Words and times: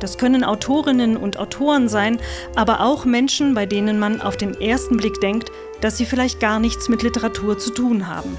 Das 0.00 0.18
können 0.18 0.44
Autorinnen 0.44 1.16
und 1.16 1.38
Autoren 1.38 1.88
sein, 1.88 2.18
aber 2.54 2.80
auch 2.80 3.04
Menschen, 3.04 3.54
bei 3.54 3.66
denen 3.66 3.98
man 3.98 4.20
auf 4.20 4.36
den 4.36 4.60
ersten 4.60 4.96
Blick 4.96 5.20
denkt, 5.20 5.50
dass 5.80 5.96
sie 5.96 6.06
vielleicht 6.06 6.40
gar 6.40 6.60
nichts 6.60 6.88
mit 6.88 7.02
Literatur 7.02 7.58
zu 7.58 7.70
tun 7.70 8.06
haben. 8.06 8.36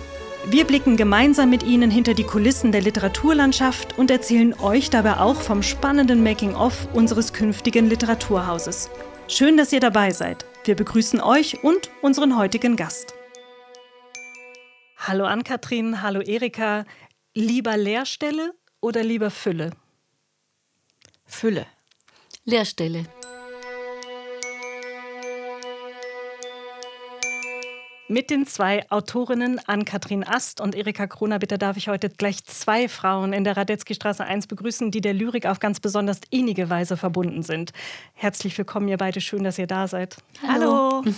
Wir 0.49 0.63
blicken 0.63 0.95
gemeinsam 0.95 1.49
mit 1.49 1.63
Ihnen 1.63 1.91
hinter 1.91 2.13
die 2.13 2.23
Kulissen 2.23 2.71
der 2.71 2.81
Literaturlandschaft 2.81 3.97
und 3.97 4.09
erzählen 4.09 4.53
euch 4.61 4.89
dabei 4.89 5.17
auch 5.17 5.41
vom 5.41 5.61
spannenden 5.61 6.23
Making-of 6.23 6.87
unseres 6.93 7.33
künftigen 7.33 7.89
Literaturhauses. 7.89 8.89
Schön, 9.27 9.57
dass 9.57 9.73
ihr 9.73 9.81
dabei 9.81 10.11
seid. 10.11 10.45
Wir 10.63 10.75
begrüßen 10.75 11.19
euch 11.19 11.63
und 11.65 11.91
unseren 12.01 12.37
heutigen 12.37 12.77
Gast. 12.77 13.13
Hallo 14.95 15.25
Ann-Kathrin, 15.25 16.01
hallo 16.01 16.21
Erika. 16.21 16.85
Lieber 17.33 17.75
Leerstelle 17.75 18.53
oder 18.79 19.03
lieber 19.03 19.31
Fülle? 19.31 19.71
Fülle. 21.27 21.65
Leerstelle. 22.45 23.05
Mit 28.09 28.29
den 28.29 28.47
zwei 28.47 28.89
Autorinnen 28.89 29.59
Ann-Kathrin 29.67 30.23
Ast 30.23 30.61
und 30.61 30.75
Erika 30.75 31.07
Kroner, 31.07 31.39
bitte 31.39 31.57
darf 31.57 31.75
ich 31.75 31.89
heute 31.89 32.09
gleich 32.09 32.41
zwei 32.45 32.87
Frauen 32.87 33.33
in 33.33 33.43
der 33.43 33.57
Radetzky-Straße 33.57 34.23
1 34.23 34.47
begrüßen, 34.47 34.91
die 34.91 35.01
der 35.01 35.13
Lyrik 35.13 35.45
auf 35.45 35.59
ganz 35.59 35.81
besonders 35.81 36.21
innige 36.29 36.69
Weise 36.69 36.95
verbunden 36.95 37.43
sind. 37.43 37.73
Herzlich 38.13 38.57
willkommen, 38.57 38.87
ihr 38.87 38.97
beide. 38.97 39.19
Schön, 39.19 39.43
dass 39.43 39.59
ihr 39.59 39.67
da 39.67 39.89
seid. 39.89 40.15
Hallo. 40.47 41.03
Hallo. 41.03 41.13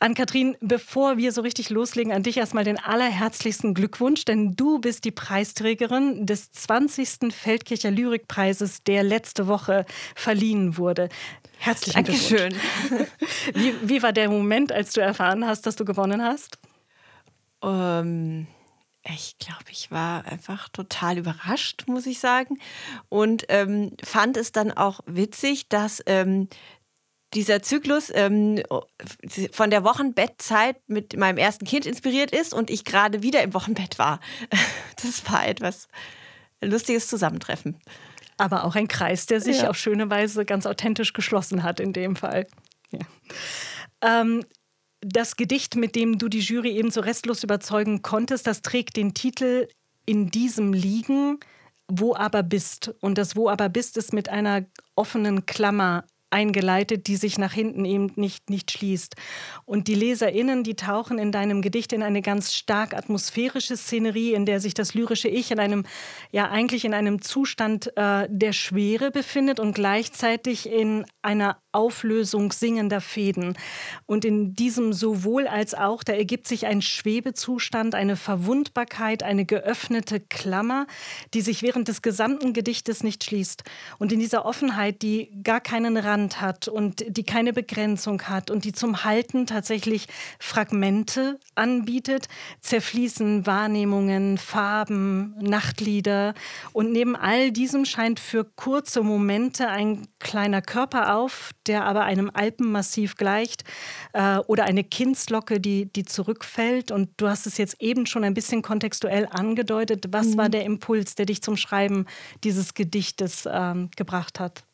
Ann-Kathrin, 0.00 0.56
bevor 0.60 1.16
wir 1.16 1.32
so 1.32 1.40
richtig 1.40 1.70
loslegen, 1.70 2.12
an 2.12 2.22
dich 2.22 2.36
erstmal 2.36 2.64
den 2.64 2.78
allerherzlichsten 2.78 3.74
Glückwunsch, 3.74 4.24
denn 4.24 4.54
du 4.54 4.78
bist 4.78 5.04
die 5.04 5.10
Preisträgerin 5.10 6.24
des 6.24 6.52
20. 6.52 7.32
Feldkircher 7.34 7.90
Lyrikpreises, 7.90 8.84
der 8.84 9.02
letzte 9.02 9.48
Woche 9.48 9.84
verliehen 10.14 10.76
wurde. 10.76 11.08
Herzlichen 11.58 12.04
Dankeschön. 12.04 12.54
Wie, 13.54 13.74
wie 13.82 14.02
war 14.02 14.12
der 14.12 14.30
Moment, 14.30 14.70
als 14.70 14.92
du 14.92 15.00
erfahren 15.00 15.44
hast, 15.44 15.66
dass 15.66 15.74
du 15.74 15.84
gewonnen 15.84 16.22
hast? 16.22 16.58
Ähm, 17.62 18.46
ich 19.02 19.38
glaube, 19.38 19.64
ich 19.70 19.90
war 19.90 20.24
einfach 20.26 20.68
total 20.68 21.18
überrascht, 21.18 21.84
muss 21.86 22.06
ich 22.06 22.20
sagen. 22.20 22.58
Und 23.08 23.46
ähm, 23.48 23.92
fand 24.04 24.36
es 24.36 24.52
dann 24.52 24.70
auch 24.70 25.00
witzig, 25.06 25.68
dass 25.68 26.02
ähm, 26.06 26.48
dieser 27.34 27.62
Zyklus 27.62 28.10
ähm, 28.14 28.62
von 29.52 29.70
der 29.70 29.84
Wochenbettzeit 29.84 30.76
mit 30.86 31.16
meinem 31.16 31.38
ersten 31.38 31.66
Kind 31.66 31.86
inspiriert 31.86 32.30
ist 32.30 32.54
und 32.54 32.70
ich 32.70 32.84
gerade 32.84 33.22
wieder 33.22 33.42
im 33.42 33.54
Wochenbett 33.54 33.98
war. 33.98 34.20
Das 35.00 35.30
war 35.30 35.46
etwas 35.46 35.86
lustiges 36.60 37.06
Zusammentreffen. 37.06 37.76
Aber 38.36 38.64
auch 38.64 38.74
ein 38.74 38.88
Kreis, 38.88 39.26
der 39.26 39.40
sich 39.40 39.58
ja. 39.58 39.70
auf 39.70 39.76
schöne 39.76 40.10
Weise 40.10 40.44
ganz 40.44 40.66
authentisch 40.66 41.12
geschlossen 41.12 41.62
hat 41.62 41.78
in 41.78 41.92
dem 41.92 42.16
Fall. 42.16 42.48
Ja. 42.90 43.00
Ähm, 44.00 44.44
das 45.00 45.36
Gedicht, 45.36 45.76
mit 45.76 45.94
dem 45.94 46.18
du 46.18 46.28
die 46.28 46.40
Jury 46.40 46.70
eben 46.72 46.90
so 46.90 47.00
restlos 47.00 47.44
überzeugen 47.44 48.02
konntest, 48.02 48.48
das 48.48 48.62
trägt 48.62 48.96
den 48.96 49.14
Titel 49.14 49.68
In 50.04 50.30
diesem 50.30 50.72
Liegen, 50.72 51.38
wo 51.86 52.14
aber 52.14 52.42
bist. 52.42 52.94
Und 53.00 53.18
das 53.18 53.36
Wo 53.36 53.48
aber 53.48 53.68
bist 53.68 53.96
ist 53.96 54.12
mit 54.12 54.28
einer 54.28 54.64
offenen 54.94 55.46
Klammer 55.46 56.04
eingeleitet, 56.30 57.06
die 57.06 57.16
sich 57.16 57.38
nach 57.38 57.52
hinten 57.52 57.84
eben 57.84 58.12
nicht, 58.16 58.50
nicht 58.50 58.70
schließt. 58.70 59.14
Und 59.64 59.88
die 59.88 59.94
LeserInnen, 59.94 60.64
die 60.64 60.74
tauchen 60.74 61.18
in 61.18 61.32
deinem 61.32 61.62
Gedicht 61.62 61.92
in 61.92 62.02
eine 62.02 62.22
ganz 62.22 62.54
stark 62.54 62.94
atmosphärische 62.94 63.76
Szenerie, 63.76 64.34
in 64.34 64.46
der 64.46 64.60
sich 64.60 64.74
das 64.74 64.94
lyrische 64.94 65.28
Ich 65.28 65.50
in 65.50 65.58
einem, 65.58 65.84
ja 66.30 66.50
eigentlich 66.50 66.84
in 66.84 66.94
einem 66.94 67.22
Zustand 67.22 67.96
äh, 67.96 68.26
der 68.30 68.52
Schwere 68.52 69.10
befindet 69.10 69.60
und 69.60 69.74
gleichzeitig 69.74 70.68
in 70.68 71.04
einer 71.22 71.58
Auflösung 71.78 72.50
singender 72.50 73.00
Fäden. 73.00 73.56
Und 74.04 74.24
in 74.24 74.54
diesem 74.54 74.92
sowohl 74.92 75.46
als 75.46 75.74
auch, 75.74 76.02
da 76.02 76.12
ergibt 76.12 76.48
sich 76.48 76.66
ein 76.66 76.82
Schwebezustand, 76.82 77.94
eine 77.94 78.16
Verwundbarkeit, 78.16 79.22
eine 79.22 79.44
geöffnete 79.44 80.18
Klammer, 80.18 80.88
die 81.34 81.40
sich 81.40 81.62
während 81.62 81.86
des 81.86 82.02
gesamten 82.02 82.52
Gedichtes 82.52 83.04
nicht 83.04 83.22
schließt. 83.22 83.62
Und 83.98 84.10
in 84.10 84.18
dieser 84.18 84.44
Offenheit, 84.44 85.02
die 85.02 85.30
gar 85.44 85.60
keinen 85.60 85.96
Rand 85.96 86.40
hat 86.40 86.66
und 86.66 87.04
die 87.06 87.22
keine 87.22 87.52
Begrenzung 87.52 88.22
hat 88.22 88.50
und 88.50 88.64
die 88.64 88.72
zum 88.72 89.04
Halten 89.04 89.46
tatsächlich 89.46 90.08
Fragmente 90.40 91.38
anbietet, 91.54 92.26
zerfließen 92.60 93.46
Wahrnehmungen, 93.46 94.36
Farben, 94.36 95.36
Nachtlieder. 95.38 96.34
Und 96.72 96.90
neben 96.90 97.14
all 97.14 97.52
diesem 97.52 97.84
scheint 97.84 98.18
für 98.18 98.42
kurze 98.44 99.02
Momente 99.02 99.68
ein 99.68 100.08
kleiner 100.18 100.60
Körper 100.60 101.14
auf, 101.14 101.52
der 101.68 101.84
aber 101.84 102.04
einem 102.04 102.30
Alpenmassiv 102.32 103.16
gleicht, 103.16 103.64
äh, 104.12 104.38
oder 104.38 104.64
eine 104.64 104.84
Kindslocke, 104.84 105.60
die, 105.60 105.86
die 105.86 106.04
zurückfällt. 106.04 106.90
Und 106.90 107.10
du 107.18 107.28
hast 107.28 107.46
es 107.46 107.58
jetzt 107.58 107.80
eben 107.80 108.06
schon 108.06 108.24
ein 108.24 108.34
bisschen 108.34 108.62
kontextuell 108.62 109.28
angedeutet. 109.30 110.06
Was 110.10 110.28
mhm. 110.28 110.38
war 110.38 110.48
der 110.48 110.64
Impuls, 110.64 111.14
der 111.14 111.26
dich 111.26 111.42
zum 111.42 111.56
Schreiben 111.56 112.06
dieses 112.44 112.74
Gedichtes 112.74 113.48
ähm, 113.50 113.90
gebracht 113.96 114.40
hat? 114.40 114.64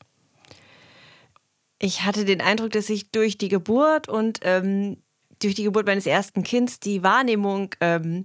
Ich 1.78 2.03
hatte 2.03 2.25
den 2.25 2.41
Eindruck, 2.41 2.71
dass 2.71 2.88
ich 2.88 3.11
durch 3.11 3.37
die 3.37 3.49
Geburt 3.49 4.09
und 4.09 4.41
ähm, 4.43 4.97
durch 5.43 5.55
die 5.55 5.65
Geburt 5.65 5.87
meines 5.87 6.06
ersten 6.06 6.43
Kindes 6.43 6.81
die 6.81 7.03
Wahrnehmung 7.03 7.75
ähm, 7.81 8.22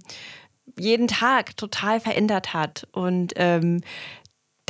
jeden 0.78 1.08
Tag 1.08 1.56
total 1.56 2.00
verändert 2.00 2.54
hat. 2.54 2.86
Und 2.92 3.32
ähm, 3.36 3.82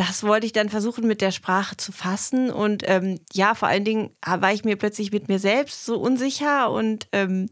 das 0.01 0.23
wollte 0.23 0.47
ich 0.47 0.53
dann 0.53 0.71
versuchen 0.71 1.07
mit 1.07 1.21
der 1.21 1.31
Sprache 1.31 1.77
zu 1.77 1.93
fassen. 1.93 2.51
Und 2.51 2.85
ähm, 2.87 3.21
ja, 3.35 3.55
vor 3.55 3.69
allen 3.69 3.85
Dingen 3.85 4.11
war 4.25 4.51
ich 4.51 4.65
mir 4.65 4.77
plötzlich 4.77 5.13
mit 5.13 5.29
mir 5.29 5.39
selbst 5.39 5.85
so 5.85 5.99
unsicher 5.99 6.71
und 6.71 7.07
ähm, 7.13 7.51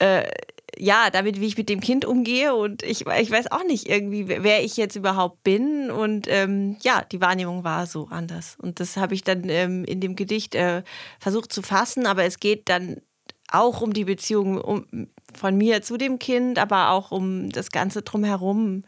äh, 0.00 0.28
ja, 0.76 1.08
damit, 1.10 1.40
wie 1.40 1.46
ich 1.46 1.56
mit 1.56 1.68
dem 1.68 1.78
Kind 1.78 2.04
umgehe. 2.04 2.52
Und 2.56 2.82
ich, 2.82 3.06
ich 3.06 3.30
weiß 3.30 3.52
auch 3.52 3.62
nicht 3.62 3.88
irgendwie, 3.88 4.26
wer 4.26 4.64
ich 4.64 4.76
jetzt 4.76 4.96
überhaupt 4.96 5.44
bin. 5.44 5.88
Und 5.92 6.26
ähm, 6.28 6.78
ja, 6.82 7.02
die 7.12 7.20
Wahrnehmung 7.20 7.62
war 7.62 7.86
so 7.86 8.08
anders. 8.10 8.56
Und 8.60 8.80
das 8.80 8.96
habe 8.96 9.14
ich 9.14 9.22
dann 9.22 9.48
ähm, 9.48 9.84
in 9.84 10.00
dem 10.00 10.16
Gedicht 10.16 10.56
äh, 10.56 10.82
versucht 11.20 11.52
zu 11.52 11.62
fassen. 11.62 12.06
Aber 12.06 12.24
es 12.24 12.40
geht 12.40 12.68
dann 12.68 13.00
auch 13.52 13.82
um 13.82 13.92
die 13.92 14.04
Beziehung 14.04 14.60
um, 14.60 15.08
von 15.32 15.56
mir 15.56 15.80
zu 15.80 15.96
dem 15.96 16.18
Kind, 16.18 16.58
aber 16.58 16.90
auch 16.90 17.12
um 17.12 17.50
das 17.50 17.70
Ganze 17.70 18.02
drumherum, 18.02 18.82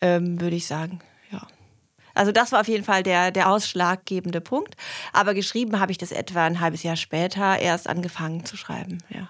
ähm, 0.00 0.40
würde 0.40 0.56
ich 0.56 0.66
sagen. 0.66 1.02
Also 2.14 2.32
das 2.32 2.52
war 2.52 2.60
auf 2.60 2.68
jeden 2.68 2.84
Fall 2.84 3.02
der, 3.02 3.30
der 3.30 3.48
ausschlaggebende 3.48 4.40
Punkt. 4.40 4.76
Aber 5.12 5.34
geschrieben 5.34 5.80
habe 5.80 5.92
ich 5.92 5.98
das 5.98 6.12
etwa 6.12 6.44
ein 6.44 6.60
halbes 6.60 6.82
Jahr 6.82 6.96
später 6.96 7.58
erst 7.58 7.88
angefangen 7.88 8.44
zu 8.44 8.56
schreiben. 8.56 8.98
Ja. 9.08 9.28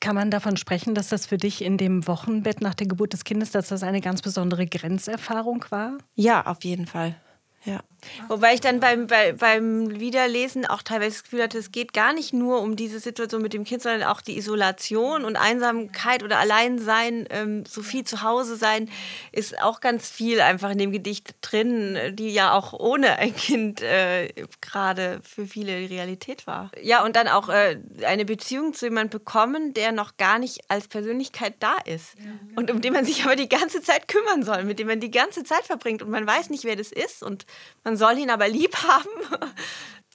Kann 0.00 0.14
man 0.14 0.30
davon 0.30 0.56
sprechen, 0.56 0.94
dass 0.94 1.08
das 1.08 1.26
für 1.26 1.36
dich 1.36 1.62
in 1.62 1.76
dem 1.76 2.06
Wochenbett 2.06 2.62
nach 2.62 2.74
der 2.74 2.86
Geburt 2.86 3.12
des 3.12 3.24
Kindes, 3.24 3.50
dass 3.50 3.68
das 3.68 3.82
eine 3.82 4.00
ganz 4.00 4.22
besondere 4.22 4.66
Grenzerfahrung 4.66 5.64
war? 5.68 5.98
Ja, 6.14 6.46
auf 6.46 6.64
jeden 6.64 6.86
Fall. 6.86 7.16
Ja. 7.64 7.80
Wobei 8.28 8.54
ich 8.54 8.60
dann 8.60 8.80
beim, 8.80 9.06
bei, 9.06 9.32
beim 9.32 10.00
Wiederlesen 10.00 10.64
auch 10.64 10.82
teilweise 10.82 11.16
das 11.16 11.22
Gefühl 11.24 11.42
hatte, 11.42 11.58
es 11.58 11.70
geht 11.72 11.92
gar 11.92 12.14
nicht 12.14 12.32
nur 12.32 12.62
um 12.62 12.74
diese 12.74 12.98
Situation 12.98 13.42
mit 13.42 13.52
dem 13.52 13.64
Kind, 13.64 13.82
sondern 13.82 14.04
auch 14.04 14.22
die 14.22 14.38
Isolation 14.38 15.24
und 15.24 15.36
Einsamkeit 15.36 16.22
oder 16.22 16.38
Alleinsein, 16.38 17.26
ähm, 17.30 17.64
so 17.66 17.82
viel 17.82 18.04
zu 18.04 18.22
Hause 18.22 18.56
sein, 18.56 18.90
ist 19.32 19.60
auch 19.62 19.80
ganz 19.80 20.08
viel 20.08 20.40
einfach 20.40 20.70
in 20.70 20.78
dem 20.78 20.92
Gedicht 20.92 21.34
drin, 21.42 21.98
die 22.12 22.30
ja 22.30 22.52
auch 22.52 22.72
ohne 22.72 23.18
ein 23.18 23.36
Kind 23.36 23.82
äh, 23.82 24.32
gerade 24.62 25.20
für 25.22 25.46
viele 25.46 25.72
Realität 25.90 26.46
war. 26.46 26.70
Ja, 26.80 27.04
und 27.04 27.16
dann 27.16 27.28
auch 27.28 27.50
äh, 27.50 27.78
eine 28.06 28.24
Beziehung 28.24 28.72
zu 28.72 28.86
jemandem 28.86 29.20
bekommen, 29.20 29.74
der 29.74 29.92
noch 29.92 30.16
gar 30.16 30.38
nicht 30.38 30.60
als 30.68 30.88
Persönlichkeit 30.88 31.54
da 31.60 31.76
ist 31.84 32.14
und 32.56 32.70
um 32.70 32.80
den 32.80 32.94
man 32.94 33.04
sich 33.04 33.24
aber 33.24 33.36
die 33.36 33.48
ganze 33.48 33.82
Zeit 33.82 34.08
kümmern 34.08 34.42
soll, 34.42 34.64
mit 34.64 34.78
dem 34.78 34.86
man 34.86 35.00
die 35.00 35.10
ganze 35.10 35.44
Zeit 35.44 35.64
verbringt 35.64 36.02
und 36.02 36.10
man 36.10 36.26
weiß 36.26 36.48
nicht, 36.48 36.64
wer 36.64 36.76
das 36.76 36.92
ist 36.92 37.22
und 37.22 37.44
man 37.84 37.96
soll 37.96 38.18
ihn 38.18 38.30
aber 38.30 38.48
lieb 38.48 38.76
haben. 38.76 39.10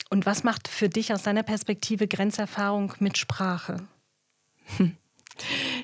Und 0.09 0.25
was 0.25 0.43
macht 0.43 0.67
für 0.67 0.89
dich 0.89 1.13
aus 1.13 1.23
deiner 1.23 1.43
Perspektive 1.43 2.07
Grenzerfahrung 2.07 2.93
mit 2.99 3.17
Sprache? 3.17 3.87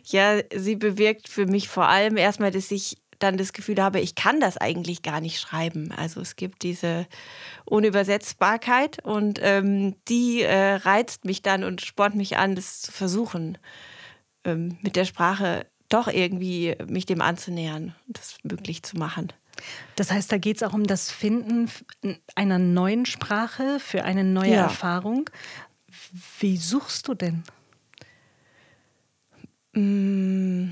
Ja, 0.06 0.39
sie 0.56 0.77
bewirkt 0.77 1.27
für 1.27 1.45
mich 1.45 1.68
vor 1.68 1.88
allem 1.89 2.15
erstmal, 2.15 2.51
dass 2.51 2.71
ich 2.71 2.98
dann 3.19 3.38
das 3.38 3.53
Gefühl 3.53 3.81
habe, 3.81 4.00
ich 4.00 4.15
kann 4.15 4.39
das 4.39 4.57
eigentlich 4.57 5.01
gar 5.01 5.21
nicht 5.21 5.39
schreiben. 5.39 5.92
Also 5.92 6.21
es 6.21 6.36
gibt 6.36 6.63
diese 6.63 7.07
Unübersetzbarkeit 7.65 9.04
und 9.06 9.39
ähm, 9.42 9.95
die 10.07 10.42
äh, 10.42 10.75
reizt 10.75 11.25
mich 11.25 11.42
dann 11.42 11.63
und 11.63 11.81
spornt 11.81 12.15
mich 12.15 12.38
an, 12.38 12.56
das 12.56 12.81
zu 12.81 12.92
versuchen, 12.92 13.57
ähm, 14.44 14.77
mit 14.81 14.95
der 14.95 15.06
Sprache 15.06 15.68
doch 15.89 16.07
irgendwie 16.07 16.75
mich 16.88 17.06
dem 17.06 17.21
anzunähern 17.21 17.95
und 18.07 18.18
das 18.18 18.38
möglich 18.44 18.83
zu 18.83 18.97
machen. 18.97 19.31
Das 19.96 20.12
heißt, 20.12 20.31
da 20.31 20.38
geht 20.38 20.58
es 20.58 20.63
auch 20.63 20.74
um 20.74 20.86
das 20.86 21.12
Finden 21.12 21.69
einer 22.36 22.60
neuen 22.60 23.06
Sprache 23.06 23.80
für 23.80 24.04
eine 24.04 24.24
neue 24.24 24.52
ja. 24.52 24.63
Erfahrung. 24.63 25.30
Wie 26.40 26.58
suchst 26.58 27.08
du 27.08 27.13
denn? 27.13 27.44
Mmh 29.74 30.72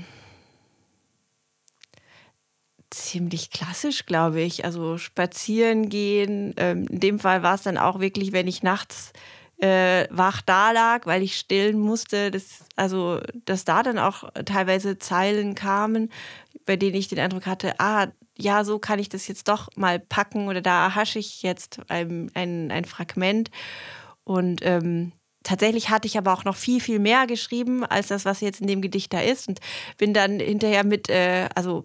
ziemlich 2.90 3.50
klassisch, 3.50 4.06
glaube 4.06 4.40
ich. 4.40 4.64
Also 4.64 4.98
spazieren 4.98 5.88
gehen. 5.88 6.54
Ähm, 6.56 6.86
in 6.88 7.00
dem 7.00 7.18
Fall 7.18 7.42
war 7.42 7.54
es 7.54 7.62
dann 7.62 7.78
auch 7.78 8.00
wirklich, 8.00 8.32
wenn 8.32 8.48
ich 8.48 8.62
nachts 8.62 9.12
äh, 9.58 10.06
wach 10.10 10.42
da 10.42 10.72
lag, 10.72 11.06
weil 11.06 11.22
ich 11.22 11.36
stillen 11.36 11.78
musste, 11.78 12.30
dass, 12.30 12.64
also, 12.76 13.20
dass 13.44 13.64
da 13.64 13.82
dann 13.82 13.98
auch 13.98 14.30
teilweise 14.44 14.98
Zeilen 14.98 15.54
kamen, 15.54 16.10
bei 16.66 16.76
denen 16.76 16.94
ich 16.94 17.08
den 17.08 17.18
Eindruck 17.18 17.46
hatte, 17.46 17.78
ah, 17.78 18.08
ja, 18.40 18.64
so 18.64 18.78
kann 18.78 18.98
ich 18.98 19.08
das 19.08 19.28
jetzt 19.28 19.48
doch 19.48 19.68
mal 19.76 19.98
packen 19.98 20.48
oder 20.48 20.60
da 20.60 20.84
erhasche 20.84 21.18
ich 21.18 21.42
jetzt 21.42 21.80
ein, 21.88 22.30
ein, 22.34 22.70
ein 22.70 22.84
Fragment. 22.84 23.50
Und 24.24 24.60
ähm, 24.64 25.12
tatsächlich 25.42 25.90
hatte 25.90 26.06
ich 26.06 26.18
aber 26.18 26.32
auch 26.32 26.44
noch 26.44 26.56
viel, 26.56 26.80
viel 26.80 26.98
mehr 26.98 27.26
geschrieben 27.26 27.84
als 27.84 28.08
das, 28.08 28.24
was 28.24 28.40
jetzt 28.40 28.60
in 28.60 28.66
dem 28.66 28.82
Gedicht 28.82 29.12
da 29.12 29.20
ist. 29.20 29.48
Und 29.48 29.60
bin 29.98 30.14
dann 30.14 30.40
hinterher 30.40 30.84
mit, 30.84 31.08
äh, 31.08 31.48
also 31.54 31.84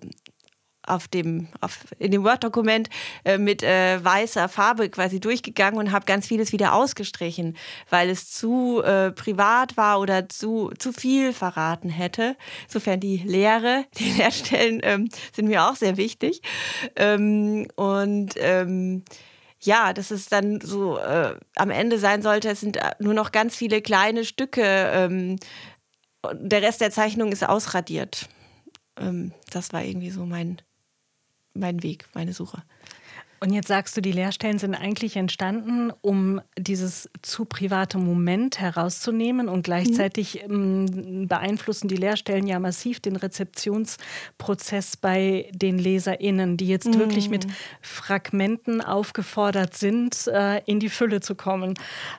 auf 0.88 1.08
dem, 1.08 1.48
auf, 1.62 1.86
in 2.00 2.12
dem 2.12 2.24
Word-Dokument 2.24 2.90
äh, 3.24 3.38
mit 3.38 3.64
äh, 3.64 4.04
weißer 4.04 4.50
Farbe 4.50 4.90
quasi 4.90 5.20
durchgegangen 5.20 5.80
und 5.80 5.92
habe 5.92 6.06
ganz 6.06 6.28
vieles 6.28 6.52
wieder 6.52 6.74
ausgestrichen, 6.74 7.58
weil 7.90 8.10
es 8.10 8.32
zu 8.32 8.82
äh, 8.84 9.12
privat 9.12 9.78
war 9.78 10.00
oder 10.00 10.30
zu, 10.30 10.72
zu 10.78 10.92
viel 10.92 11.34
verraten 11.34 11.90
hätte. 11.90 12.36
Insofern 12.68 13.00
die 13.00 13.18
Lehre, 13.18 13.86
die 13.98 14.12
Lehrstellen 14.12 14.82
ähm, 14.84 15.10
sind 15.34 15.48
mir 15.48 15.66
auch 15.66 15.76
sehr 15.76 15.98
wichtig. 15.98 16.42
Ähm, 16.96 17.68
und 17.76 18.34
ähm, 18.38 19.04
ja, 19.62 19.94
dass 19.94 20.12
es 20.12 20.28
dann 20.28 20.62
so 20.62 20.98
äh, 20.98 21.36
am 21.56 21.70
Ende 21.70 21.98
sein 22.00 22.22
sollte, 22.22 22.50
es 22.50 22.60
sind 22.62 22.78
äh, 22.78 22.92
nur 23.00 23.14
noch 23.14 23.32
ganz 23.32 23.56
viele 23.56 23.82
kleine 23.82 24.26
Stücke. 24.26 24.62
Ähm, 24.64 25.38
der 26.34 26.62
Rest 26.62 26.82
der 26.82 26.92
Zeichnung 26.92 27.32
ist 27.32 27.48
ausradiert. 27.48 28.30
Ähm, 28.98 29.34
das 29.52 29.74
war 29.74 29.84
irgendwie 29.84 30.12
so 30.12 30.26
mein, 30.26 30.62
mein 31.56 31.84
Weg, 31.84 32.06
meine 32.14 32.34
Suche. 32.34 32.62
Und 33.42 33.52
jetzt 33.52 33.68
sagst 33.68 33.96
du, 33.98 34.02
die 34.02 34.14
Lehrstellen 34.14 34.60
sind 34.60 34.76
eigentlich 34.76 35.18
entstanden, 35.18 35.92
um 36.02 36.42
dieses 36.58 37.10
zu 37.22 37.46
private 37.46 37.98
Moment 37.98 38.60
herauszunehmen 38.60 39.50
und 39.50 39.64
gleichzeitig 39.64 40.46
mhm. 40.48 41.28
beeinflussen 41.28 41.88
die 41.88 41.98
Lehrstellen 41.98 42.48
ja 42.48 42.60
massiv 42.60 43.02
den 43.02 43.18
Rezeptionsprozess 43.18 44.98
bei 44.98 45.50
den 45.54 45.78
LeserInnen, 45.78 46.56
die 46.56 46.68
jetzt 46.68 46.88
mhm. 46.88 47.00
wirklich 47.00 47.30
mit 47.30 47.46
Fragmenten 47.82 48.82
aufgefordert 48.82 49.76
sind, 49.76 50.28
äh, 50.28 50.64
in 50.66 50.80
die 50.80 50.90
Fülle 50.90 51.20
zu 51.20 51.36
kommen. 51.36 51.74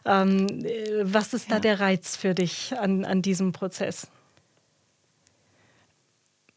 Ähm, 0.05 0.47
äh, 0.65 1.03
was 1.03 1.33
ist 1.33 1.49
ja. 1.49 1.57
da 1.57 1.61
der 1.61 1.81
Reiz 1.81 2.17
für 2.17 2.35
dich 2.35 2.73
an, 2.79 3.05
an 3.05 3.23
diesem 3.23 3.53
Prozess? 3.53 4.09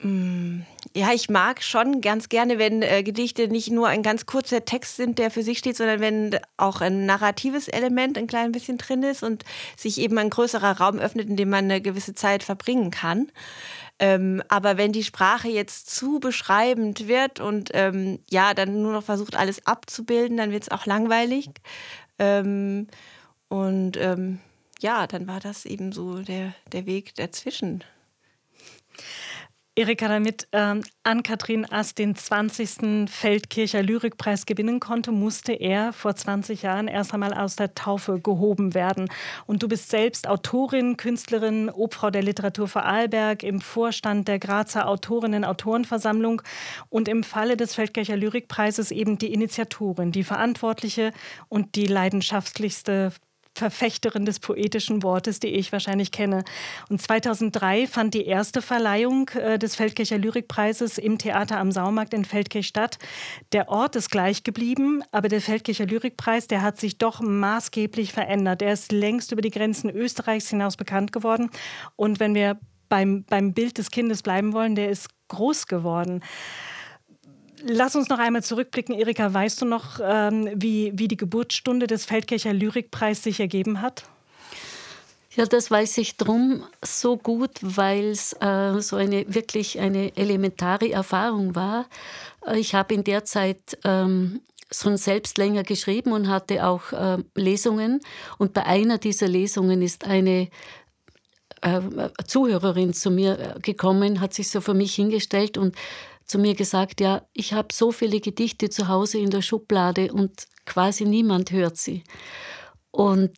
Ja, 0.01 1.11
ich 1.13 1.29
mag 1.29 1.61
schon 1.61 1.99
ganz 1.99 2.29
gerne, 2.29 2.57
wenn 2.57 2.81
äh, 2.81 3.03
Gedichte 3.03 3.49
nicht 3.49 3.69
nur 3.69 3.89
ein 3.89 4.01
ganz 4.01 4.25
kurzer 4.25 4.63
Text 4.63 4.95
sind, 4.95 5.19
der 5.19 5.29
für 5.29 5.43
sich 5.43 5.57
steht, 5.57 5.75
sondern 5.75 5.99
wenn 5.99 6.39
auch 6.55 6.79
ein 6.79 7.05
narratives 7.05 7.67
Element 7.67 8.17
ein 8.17 8.27
klein 8.27 8.53
bisschen 8.53 8.77
drin 8.77 9.03
ist 9.03 9.23
und 9.23 9.43
sich 9.75 9.99
eben 9.99 10.17
ein 10.17 10.29
größerer 10.29 10.79
Raum 10.79 10.99
öffnet, 10.99 11.27
in 11.29 11.35
dem 11.35 11.49
man 11.49 11.65
eine 11.65 11.81
gewisse 11.81 12.15
Zeit 12.15 12.43
verbringen 12.43 12.91
kann. 12.91 13.29
Ähm, 13.99 14.41
aber 14.47 14.77
wenn 14.77 14.93
die 14.93 15.03
Sprache 15.03 15.49
jetzt 15.49 15.93
zu 15.93 16.21
beschreibend 16.21 17.09
wird 17.09 17.41
und 17.41 17.71
ähm, 17.73 18.19
ja, 18.29 18.53
dann 18.53 18.81
nur 18.81 18.93
noch 18.93 19.03
versucht, 19.03 19.35
alles 19.35 19.67
abzubilden, 19.67 20.37
dann 20.37 20.51
wird 20.51 20.63
es 20.63 20.71
auch 20.71 20.85
langweilig. 20.85 21.49
Ähm, 22.19 22.87
und 23.49 23.97
ähm, 23.97 24.39
ja, 24.79 25.07
dann 25.07 25.27
war 25.27 25.41
das 25.41 25.65
eben 25.65 25.91
so 25.91 26.19
der, 26.19 26.53
der 26.71 26.85
Weg 26.85 27.15
dazwischen. 27.15 27.83
Erika, 29.79 30.09
damit 30.09 30.45
ähm, 30.51 30.83
Ann-Kathrin 31.03 31.65
Ass 31.71 31.95
den 31.95 32.13
20. 32.13 33.09
Feldkircher 33.09 33.81
Lyrikpreis 33.81 34.45
gewinnen 34.45 34.81
konnte, 34.81 35.13
musste 35.13 35.53
er 35.53 35.93
vor 35.93 36.13
20 36.13 36.63
Jahren 36.63 36.89
erst 36.89 37.13
einmal 37.13 37.33
aus 37.33 37.55
der 37.55 37.75
Taufe 37.75 38.19
gehoben 38.19 38.73
werden. 38.73 39.07
Und 39.45 39.63
du 39.63 39.69
bist 39.69 39.89
selbst 39.89 40.27
Autorin, 40.27 40.97
Künstlerin, 40.97 41.69
Obfrau 41.69 42.09
der 42.09 42.23
Literatur 42.23 42.67
Vorarlberg, 42.67 43.41
im 43.41 43.61
Vorstand 43.61 44.27
der 44.27 44.37
Grazer 44.37 44.85
Autorinnen-Autorenversammlung 44.85 46.41
und 46.89 47.07
im 47.07 47.23
Falle 47.23 47.55
des 47.55 47.73
Feldkircher 47.73 48.17
Lyrikpreises 48.17 48.91
eben 48.91 49.17
die 49.17 49.31
Initiatorin, 49.31 50.11
die 50.11 50.25
verantwortliche 50.25 51.13
und 51.47 51.75
die 51.75 51.87
leidenschaftlichste 51.87 53.13
Verfechterin 53.55 54.25
des 54.25 54.39
poetischen 54.39 55.03
Wortes, 55.03 55.39
die 55.39 55.47
ich 55.47 55.71
wahrscheinlich 55.71 56.11
kenne. 56.11 56.43
Und 56.89 57.01
2003 57.01 57.87
fand 57.87 58.13
die 58.13 58.25
erste 58.25 58.61
Verleihung 58.61 59.29
äh, 59.29 59.59
des 59.59 59.75
Feldkircher 59.75 60.17
Lyrikpreises 60.17 60.97
im 60.97 61.17
Theater 61.17 61.57
am 61.57 61.71
Saumarkt 61.71 62.13
in 62.13 62.25
Feldkirch 62.25 62.67
statt. 62.67 62.97
Der 63.51 63.69
Ort 63.69 63.95
ist 63.95 64.09
gleich 64.09 64.43
geblieben, 64.43 65.03
aber 65.11 65.27
der 65.27 65.41
Feldkircher 65.41 65.85
Lyrikpreis, 65.85 66.47
der 66.47 66.61
hat 66.61 66.79
sich 66.79 66.97
doch 66.97 67.21
maßgeblich 67.21 68.13
verändert. 68.13 68.61
Er 68.61 68.73
ist 68.73 68.91
längst 68.91 69.31
über 69.31 69.41
die 69.41 69.51
Grenzen 69.51 69.89
Österreichs 69.89 70.49
hinaus 70.49 70.77
bekannt 70.77 71.11
geworden. 71.11 71.49
Und 71.95 72.19
wenn 72.19 72.35
wir 72.35 72.59
beim, 72.87 73.23
beim 73.23 73.53
Bild 73.53 73.77
des 73.77 73.91
Kindes 73.91 74.23
bleiben 74.23 74.53
wollen, 74.53 74.75
der 74.75 74.89
ist 74.89 75.09
groß 75.27 75.67
geworden. 75.67 76.21
Lass 77.65 77.95
uns 77.95 78.09
noch 78.09 78.19
einmal 78.19 78.43
zurückblicken. 78.43 78.95
Erika, 78.95 79.33
weißt 79.33 79.61
du 79.61 79.65
noch, 79.65 79.99
ähm, 80.01 80.49
wie, 80.55 80.91
wie 80.95 81.07
die 81.07 81.17
Geburtsstunde 81.17 81.87
des 81.87 82.05
Feldkircher 82.05 82.53
Lyrikpreis 82.53 83.23
sich 83.23 83.39
ergeben 83.39 83.81
hat? 83.81 84.03
Ja, 85.35 85.45
das 85.45 85.69
weiß 85.69 85.97
ich 85.99 86.17
drum 86.17 86.63
so 86.83 87.17
gut, 87.17 87.51
weil 87.61 88.09
es 88.09 88.33
äh, 88.41 88.79
so 88.79 88.95
eine 88.95 89.33
wirklich 89.33 89.79
eine 89.79 90.15
elementare 90.17 90.91
Erfahrung 90.91 91.55
war. 91.55 91.85
Ich 92.55 92.75
habe 92.75 92.93
in 92.93 93.03
der 93.03 93.25
Zeit 93.25 93.77
ähm, 93.83 94.41
schon 94.71 94.97
selbst 94.97 95.37
länger 95.37 95.63
geschrieben 95.63 96.13
und 96.13 96.27
hatte 96.27 96.65
auch 96.65 96.91
äh, 96.91 97.17
Lesungen. 97.35 98.01
Und 98.37 98.53
bei 98.53 98.65
einer 98.65 98.97
dieser 98.97 99.27
Lesungen 99.27 99.81
ist 99.81 100.05
eine 100.05 100.49
äh, 101.61 101.81
Zuhörerin 102.25 102.93
zu 102.93 103.11
mir 103.11 103.39
äh, 103.39 103.59
gekommen, 103.59 104.21
hat 104.21 104.33
sich 104.33 104.49
so 104.49 104.61
für 104.61 104.73
mich 104.73 104.95
hingestellt 104.95 105.57
und 105.57 105.75
zu 106.29 106.37
mir 106.37 106.53
gesagt, 106.53 107.01
ja, 107.01 107.23
ich 107.33 107.53
habe 107.53 107.69
so 107.73 107.91
viele 107.91 108.19
Gedichte 108.19 108.69
zu 108.69 108.87
Hause 108.87 109.17
in 109.17 109.31
der 109.31 109.41
Schublade 109.41 110.13
und 110.13 110.45
quasi 110.65 111.03
niemand 111.03 111.51
hört 111.51 111.77
sie. 111.77 112.03
Und 112.91 113.35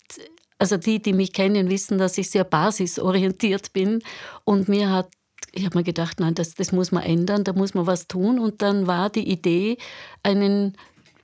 also 0.59 0.75
die, 0.75 1.01
die 1.01 1.13
mich 1.13 1.31
kennen, 1.31 1.69
wissen, 1.69 1.97
dass 1.97 2.17
ich 2.17 2.29
sehr 2.29 2.43
basisorientiert 2.43 3.71
bin. 3.71 4.03
Und 4.43 4.67
mir 4.67 4.91
hat, 4.91 5.09
ich 5.53 5.65
habe 5.65 5.77
mir 5.77 5.83
gedacht, 5.85 6.19
nein, 6.19 6.35
das, 6.35 6.53
das 6.53 6.73
muss 6.73 6.91
man 6.91 7.03
ändern, 7.03 7.45
da 7.45 7.53
muss 7.53 7.73
man 7.73 7.87
was 7.87 8.07
tun. 8.07 8.39
Und 8.39 8.61
dann 8.61 8.87
war 8.87 9.09
die 9.09 9.27
Idee, 9.27 9.77
einen 10.21 10.75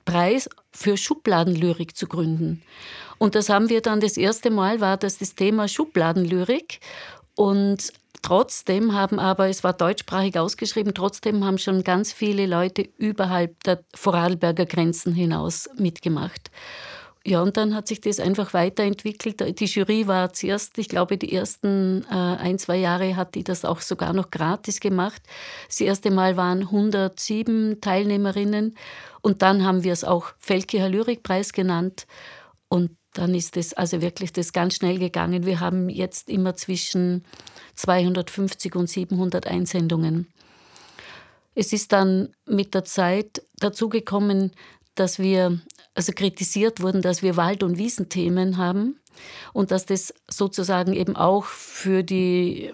Preis 0.06 0.48
für 0.72 0.96
Schubladenlyrik 0.96 1.94
zu 1.94 2.06
gründen. 2.06 2.62
Und 3.18 3.34
das 3.34 3.50
haben 3.50 3.68
wir 3.68 3.82
dann 3.82 4.00
das 4.00 4.16
erste 4.16 4.50
Mal, 4.50 4.80
war 4.80 4.96
das 4.96 5.18
das 5.18 5.34
Thema 5.34 5.68
Schubladenlyrik. 5.68 6.80
Und 7.34 7.92
Trotzdem 8.22 8.94
haben 8.94 9.18
aber, 9.18 9.48
es 9.48 9.64
war 9.64 9.72
deutschsprachig 9.72 10.38
ausgeschrieben, 10.38 10.94
trotzdem 10.94 11.44
haben 11.44 11.58
schon 11.58 11.84
ganz 11.84 12.12
viele 12.12 12.46
Leute 12.46 12.88
überhalb 12.98 13.62
der 13.64 13.84
Vorarlberger 13.94 14.66
Grenzen 14.66 15.12
hinaus 15.14 15.68
mitgemacht. 15.76 16.50
Ja, 17.24 17.42
und 17.42 17.56
dann 17.56 17.74
hat 17.74 17.88
sich 17.88 18.00
das 18.00 18.20
einfach 18.20 18.54
weiterentwickelt. 18.54 19.60
Die 19.60 19.66
Jury 19.66 20.06
war 20.06 20.32
zuerst, 20.32 20.78
ich 20.78 20.88
glaube, 20.88 21.18
die 21.18 21.32
ersten 21.32 22.06
äh, 22.10 22.14
ein, 22.14 22.58
zwei 22.58 22.76
Jahre 22.76 23.16
hat 23.16 23.34
die 23.34 23.44
das 23.44 23.64
auch 23.66 23.80
sogar 23.82 24.12
noch 24.14 24.30
gratis 24.30 24.80
gemacht. 24.80 25.20
Das 25.66 25.80
erste 25.80 26.10
Mal 26.10 26.36
waren 26.36 26.62
107 26.62 27.80
Teilnehmerinnen 27.82 28.76
und 29.20 29.42
dann 29.42 29.64
haben 29.64 29.84
wir 29.84 29.92
es 29.92 30.04
auch 30.04 30.32
Feldkircher 30.38 30.88
Lyrikpreis 30.88 31.52
genannt. 31.52 32.06
Und 32.68 32.96
dann 33.18 33.34
ist 33.34 33.56
es 33.56 33.74
also 33.74 34.00
wirklich 34.00 34.32
das 34.32 34.52
ganz 34.52 34.76
schnell 34.76 34.98
gegangen. 34.98 35.44
Wir 35.44 35.58
haben 35.58 35.88
jetzt 35.88 36.30
immer 36.30 36.54
zwischen 36.54 37.24
250 37.74 38.76
und 38.76 38.88
700 38.88 39.48
Einsendungen. 39.48 40.28
Es 41.56 41.72
ist 41.72 41.92
dann 41.92 42.28
mit 42.46 42.74
der 42.74 42.84
Zeit 42.84 43.42
dazu 43.58 43.88
gekommen, 43.88 44.52
dass 44.94 45.18
wir 45.18 45.60
also 45.94 46.12
kritisiert 46.12 46.80
wurden, 46.80 47.02
dass 47.02 47.20
wir 47.22 47.36
Wald- 47.36 47.64
und 47.64 47.76
Wiesenthemen 47.76 48.56
haben 48.56 49.00
und 49.52 49.72
dass 49.72 49.84
das 49.84 50.14
sozusagen 50.30 50.92
eben 50.92 51.16
auch 51.16 51.44
für 51.44 52.04
die 52.04 52.70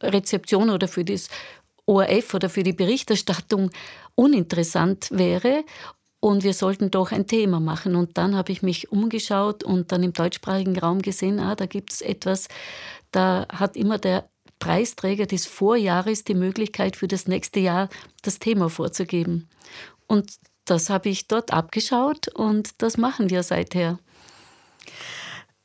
Rezeption 0.00 0.70
oder 0.70 0.88
für 0.88 1.04
das 1.04 1.28
ORF 1.84 2.32
oder 2.32 2.48
für 2.48 2.62
die 2.62 2.72
Berichterstattung 2.72 3.70
uninteressant 4.14 5.10
wäre 5.10 5.64
und 6.24 6.42
wir 6.42 6.54
sollten 6.54 6.90
doch 6.90 7.12
ein 7.12 7.26
Thema 7.26 7.60
machen. 7.60 7.94
Und 7.96 8.16
dann 8.16 8.34
habe 8.34 8.50
ich 8.50 8.62
mich 8.62 8.90
umgeschaut 8.90 9.62
und 9.62 9.92
dann 9.92 10.02
im 10.02 10.14
deutschsprachigen 10.14 10.78
Raum 10.78 11.02
gesehen, 11.02 11.38
ah, 11.38 11.54
da 11.54 11.66
gibt 11.66 11.92
es 11.92 12.00
etwas, 12.00 12.48
da 13.10 13.46
hat 13.52 13.76
immer 13.76 13.98
der 13.98 14.30
Preisträger 14.58 15.26
des 15.26 15.44
Vorjahres 15.44 16.24
die 16.24 16.32
Möglichkeit 16.32 16.96
für 16.96 17.08
das 17.08 17.28
nächste 17.28 17.60
Jahr 17.60 17.90
das 18.22 18.38
Thema 18.38 18.70
vorzugeben. 18.70 19.50
Und 20.06 20.32
das 20.64 20.88
habe 20.88 21.10
ich 21.10 21.28
dort 21.28 21.52
abgeschaut 21.52 22.28
und 22.28 22.80
das 22.80 22.96
machen 22.96 23.28
wir 23.28 23.42
seither. 23.42 23.98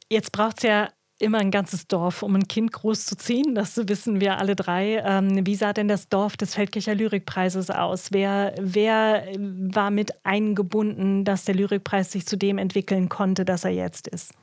Jetzt 0.10 0.34
braucht 0.34 0.58
es 0.58 0.64
ja 0.64 0.90
immer 1.20 1.40
ein 1.40 1.52
ganzes 1.52 1.88
Dorf, 1.88 2.24
um 2.24 2.36
ein 2.36 2.48
Kind 2.48 2.72
großzuziehen. 2.72 3.54
Das 3.54 3.78
wissen 3.88 4.22
wir 4.22 4.38
alle 4.38 4.56
drei. 4.56 5.04
Ähm, 5.06 5.46
wie 5.46 5.56
sah 5.56 5.74
denn 5.74 5.88
das 5.88 6.08
Dorf 6.10 6.38
des 6.38 6.56
Feldkircher 6.56 6.96
Lyrikpreises 6.96 7.70
aus? 7.70 8.08
Wer, 8.12 8.56
wer 8.60 9.28
war 9.38 9.92
mit 9.92 10.14
eingebunden, 10.24 11.26
dass 11.26 11.46
der 11.46 11.56
Lyrikpreis 11.56 12.12
sich 12.12 12.26
zu 12.26 12.38
dem 12.38 12.58
entwickeln 12.58 13.10
konnte, 13.10 13.46
dass 13.46 13.66
er 13.66 13.72
jetzt 13.72 14.08
ist? 14.08 14.34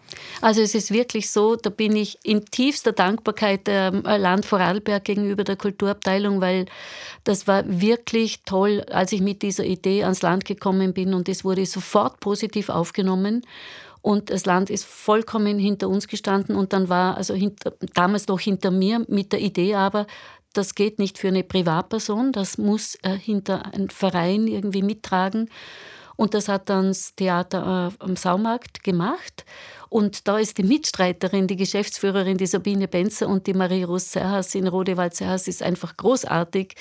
Also 0.40 0.60
es 0.60 0.74
ist 0.74 0.92
wirklich 0.92 1.30
so, 1.30 1.56
da 1.56 1.70
bin 1.70 1.96
ich 1.96 2.18
in 2.22 2.44
tiefster 2.44 2.92
Dankbarkeit 2.92 3.66
dem 3.66 4.02
Land 4.02 4.44
Vorarlberg 4.44 5.04
gegenüber 5.04 5.44
der 5.44 5.56
Kulturabteilung, 5.56 6.40
weil 6.40 6.66
das 7.24 7.48
war 7.48 7.64
wirklich 7.66 8.42
toll, 8.44 8.84
als 8.90 9.12
ich 9.12 9.20
mit 9.20 9.42
dieser 9.42 9.64
Idee 9.64 10.04
ans 10.04 10.22
Land 10.22 10.44
gekommen 10.44 10.92
bin 10.92 11.14
und 11.14 11.28
es 11.28 11.44
wurde 11.44 11.66
sofort 11.66 12.20
positiv 12.20 12.68
aufgenommen. 12.68 13.42
Und 14.06 14.30
das 14.30 14.46
Land 14.46 14.70
ist 14.70 14.84
vollkommen 14.84 15.58
hinter 15.58 15.88
uns 15.88 16.06
gestanden 16.06 16.54
und 16.54 16.72
dann 16.72 16.88
war, 16.88 17.16
also 17.16 17.34
hinter, 17.34 17.72
damals 17.92 18.28
noch 18.28 18.38
hinter 18.38 18.70
mir 18.70 19.04
mit 19.08 19.32
der 19.32 19.40
Idee 19.40 19.74
aber, 19.74 20.06
das 20.52 20.76
geht 20.76 21.00
nicht 21.00 21.18
für 21.18 21.26
eine 21.26 21.42
Privatperson, 21.42 22.30
das 22.30 22.56
muss 22.56 22.94
äh, 23.02 23.18
hinter 23.18 23.74
einem 23.74 23.88
Verein 23.88 24.46
irgendwie 24.46 24.82
mittragen. 24.82 25.50
Und 26.14 26.34
das 26.34 26.46
hat 26.46 26.70
dann 26.70 26.86
das 26.86 27.16
Theater 27.16 27.90
äh, 27.98 28.04
am 28.04 28.14
Saumarkt 28.14 28.84
gemacht. 28.84 29.44
Und 29.96 30.28
da 30.28 30.38
ist 30.38 30.58
die 30.58 30.62
Mitstreiterin, 30.62 31.46
die 31.46 31.56
Geschäftsführerin, 31.56 32.36
die 32.36 32.44
Sabine 32.44 32.86
Benzer 32.86 33.30
und 33.30 33.46
die 33.46 33.54
Marie-Rose 33.54 34.04
Serhas 34.04 34.54
in 34.54 34.68
Rodewald-Serhas 34.68 35.48
ist 35.48 35.62
einfach 35.62 35.96
großartig. 35.96 36.74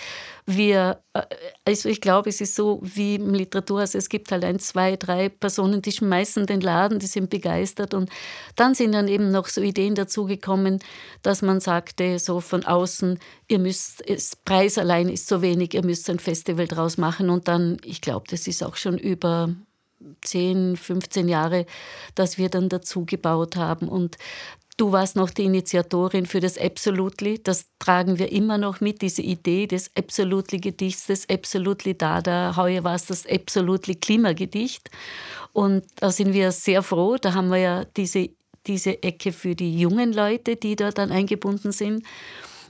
Wir, 0.45 1.00
äh, 1.13 1.22
also 1.63 1.88
ich 1.88 2.01
glaube, 2.01 2.27
es 2.27 2.41
ist 2.41 2.55
so 2.55 2.81
wie 2.84 3.15
im 3.15 3.34
Literaturhaus, 3.34 3.95
es 3.95 4.10
gibt 4.10 4.34
halt 4.34 4.43
ein, 4.43 4.60
zwei, 4.60 4.98
drei 4.98 5.29
Personen, 5.29 5.81
die 5.81 5.93
schmeißen 5.93 6.45
den 6.45 6.60
Laden, 6.60 7.00
die 7.00 7.05
sind 7.05 7.29
begeistert. 7.29 7.93
Und 7.93 8.10
dann 8.57 8.75
sind 8.75 8.91
dann 8.91 9.07
eben 9.07 9.31
noch 9.31 9.48
so 9.48 9.62
Ideen 9.62 9.95
dazugekommen, 9.95 10.79
dass 11.22 11.41
man 11.41 11.62
sagte, 11.62 12.19
so 12.19 12.41
von 12.41 12.65
außen, 12.65 13.17
ihr 13.48 13.60
müsst, 13.60 14.03
das 14.10 14.36
Preis 14.36 14.77
allein 14.77 15.07
ist 15.07 15.29
so 15.29 15.41
wenig, 15.41 15.74
ihr 15.74 15.86
müsst 15.86 16.10
ein 16.10 16.19
Festival 16.19 16.67
draus 16.67 16.98
machen. 16.98 17.29
Und 17.29 17.48
dann, 17.48 17.77
ich 17.86 18.01
glaube, 18.01 18.25
das 18.29 18.45
ist 18.45 18.62
auch 18.62 18.75
schon 18.75 18.98
über 18.98 19.55
10, 20.22 20.78
15 20.78 21.28
Jahre, 21.28 21.66
dass 22.16 22.38
wir 22.38 22.50
dann 22.50 22.70
dazu 22.70 23.06
gebaut 23.06 23.56
haben. 23.56 23.88
Und 23.88 24.18
Du 24.78 24.92
warst 24.92 25.16
noch 25.16 25.30
die 25.30 25.46
Initiatorin 25.46 26.25
für 26.25 26.42
das 26.42 26.58
Absolutely. 26.58 27.42
Das 27.42 27.68
tragen 27.80 28.20
wir 28.20 28.34
immer 28.34 28.58
noch 28.58 28.82
mit, 28.82 29.02
diese 29.02 29.22
Idee 29.22 29.68
des 29.68 29.90
Absolutely-Gedichts, 29.96 31.08
des 31.08 31.30
Absolutely 31.30 31.98
Dada. 31.98 32.58
Heuer 32.58 32.84
war 32.84 32.96
es 32.96 33.06
das 33.06 33.25
Absolutely 33.25 33.96
Klimagedicht. 33.96 34.90
Und 35.54 35.86
da 35.96 36.12
sind 36.12 36.34
wir 36.34 36.52
sehr 36.52 36.84
froh. 36.84 37.16
Da 37.16 37.34
haben 37.34 37.52
wir 37.52 37.58
ja 37.58 37.86
diese, 37.86 38.32
diese 38.68 39.02
Ecke 39.02 39.32
für 39.32 39.56
die 39.56 39.80
jungen 39.80 40.12
Leute, 40.12 40.58
die 40.58 40.75
da 40.75 40.92
dann 40.92 41.10
eingebunden 41.10 41.72
sind. 41.72 42.06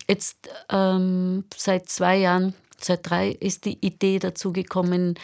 Jetzt 0.07 0.47
ähm, 0.69 1.45
seit 1.57 1.89
zwei 1.89 2.17
Jahren, 2.17 2.53
seit 2.79 3.09
drei 3.09 3.29
ist 3.29 3.65
die 3.65 3.77
Idee 3.85 4.19
dazu 4.19 4.51
gekommen, 4.53 5.15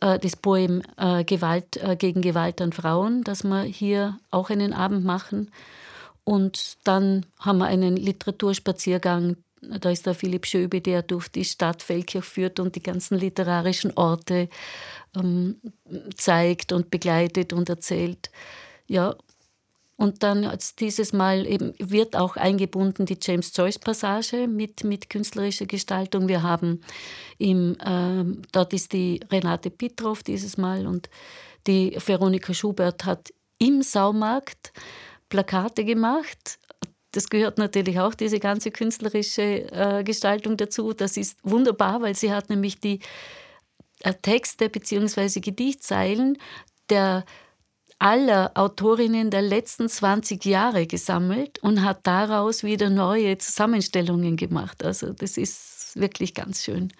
äh, 0.00 0.18
das 0.18 0.36
Poem 0.36 0.82
äh, 0.96 1.24
Gewalt 1.24 1.76
äh, 1.76 1.96
gegen 1.96 2.22
Gewalt 2.22 2.60
an 2.60 2.72
Frauen, 2.72 3.22
dass 3.24 3.44
wir 3.44 3.62
hier 3.62 4.18
auch 4.30 4.50
einen 4.50 4.72
Abend 4.72 5.04
machen. 5.04 5.50
Und 6.24 6.78
dann 6.84 7.26
haben 7.40 7.58
wir 7.58 7.66
einen 7.66 7.96
Literaturspaziergang. 7.96 9.36
Da 9.60 9.90
ist 9.90 10.06
der 10.06 10.14
Philipp 10.14 10.46
Schöbe, 10.46 10.80
der 10.80 11.02
durch 11.02 11.28
die 11.28 11.44
Stadt 11.44 11.82
Feldkirch 11.82 12.24
führt 12.24 12.58
und 12.58 12.74
die 12.74 12.82
ganzen 12.82 13.18
literarischen 13.18 13.92
Orte 13.96 14.48
ähm, 15.16 15.56
zeigt 16.16 16.72
und 16.72 16.90
begleitet 16.90 17.52
und 17.52 17.68
erzählt. 17.68 18.30
Ja, 18.88 19.14
und 19.96 20.22
dann 20.22 20.50
dieses 20.78 21.12
Mal 21.12 21.46
eben 21.46 21.74
wird 21.78 22.16
auch 22.16 22.36
eingebunden 22.36 23.06
die 23.06 23.18
James 23.20 23.52
Joyce 23.54 23.78
Passage 23.78 24.48
mit, 24.48 24.84
mit 24.84 25.10
künstlerischer 25.10 25.66
Gestaltung. 25.66 26.28
Wir 26.28 26.42
haben 26.42 26.80
im, 27.38 27.76
äh, 27.78 28.24
dort 28.52 28.72
ist 28.72 28.92
die 28.92 29.20
Renate 29.30 29.70
Pitroff 29.70 30.22
dieses 30.22 30.56
Mal 30.56 30.86
und 30.86 31.08
die 31.66 31.96
Veronika 32.04 32.52
Schubert 32.52 33.04
hat 33.04 33.32
im 33.58 33.82
Saumarkt 33.82 34.72
Plakate 35.28 35.84
gemacht. 35.84 36.58
Das 37.12 37.28
gehört 37.28 37.58
natürlich 37.58 38.00
auch, 38.00 38.14
diese 38.14 38.40
ganze 38.40 38.70
künstlerische 38.70 39.70
äh, 39.70 40.02
Gestaltung 40.02 40.56
dazu. 40.56 40.94
Das 40.94 41.16
ist 41.16 41.38
wunderbar, 41.42 42.00
weil 42.00 42.16
sie 42.16 42.32
hat 42.32 42.50
nämlich 42.50 42.80
die 42.80 43.00
äh, 44.00 44.14
Texte 44.14 44.68
bzw. 44.68 45.40
Gedichtzeilen 45.40 46.38
der 46.88 47.24
aller 48.02 48.50
Autorinnen 48.54 49.30
der 49.30 49.42
letzten 49.42 49.88
20 49.88 50.44
Jahre 50.44 50.88
gesammelt 50.88 51.60
und 51.60 51.84
hat 51.84 52.00
daraus 52.02 52.64
wieder 52.64 52.90
neue 52.90 53.38
Zusammenstellungen 53.38 54.36
gemacht. 54.36 54.84
Also 54.84 55.12
das 55.12 55.36
ist 55.36 55.92
wirklich 55.94 56.34
ganz 56.34 56.64
schön. 56.64 56.92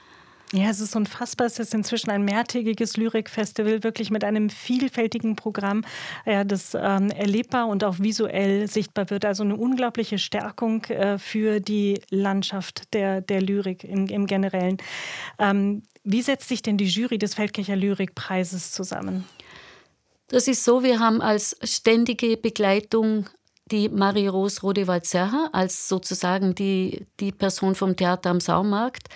Ja, 0.53 0.69
es 0.69 0.81
ist 0.81 0.95
unfassbar. 0.95 1.47
Es 1.47 1.59
ist 1.59 1.75
inzwischen 1.75 2.11
ein 2.11 2.25
mehrtägiges 2.25 2.97
Lyrikfestival, 2.97 3.83
wirklich 3.83 4.11
mit 4.11 4.23
einem 4.23 4.49
vielfältigen 4.49 5.35
Programm, 5.35 5.83
ja, 6.25 6.45
das 6.45 6.77
ähm, 6.79 7.11
erlebbar 7.11 7.67
und 7.67 7.83
auch 7.83 7.99
visuell 7.99 8.69
sichtbar 8.69 9.11
wird. 9.11 9.25
Also 9.25 9.43
eine 9.43 9.57
unglaubliche 9.57 10.19
Stärkung 10.19 10.85
äh, 10.85 11.19
für 11.19 11.59
die 11.59 12.01
Landschaft 12.11 12.93
der, 12.95 13.23
der 13.23 13.41
Lyrik 13.41 13.83
im, 13.83 14.07
im 14.07 14.27
Generellen. 14.27 14.77
Ähm, 15.39 15.83
wie 16.05 16.23
setzt 16.23 16.49
sich 16.49 16.63
denn 16.63 16.77
die 16.77 16.87
Jury 16.87 17.19
des 17.19 17.35
Feldkircher 17.35 17.75
Lyrikpreises 17.75 18.73
zusammen? 18.73 19.25
Das 20.33 20.49
ist 20.49 20.65
so, 20.65 20.83
wir 20.83 20.99
haben 20.99 21.21
als 21.21 21.59
ständige 21.63 22.39
Begleitung 22.39 23.29
die 23.67 23.91
Marie-Rose 23.91 24.63
Rodewald-Serra 24.63 25.51
als 25.53 25.91
sozusagen 25.91 26.55
die, 26.55 27.07
die 27.21 27.33
Person 27.33 27.75
vom 27.75 27.97
Theater 27.97 28.31
am 28.31 28.41
Saumarkt. 28.41 29.09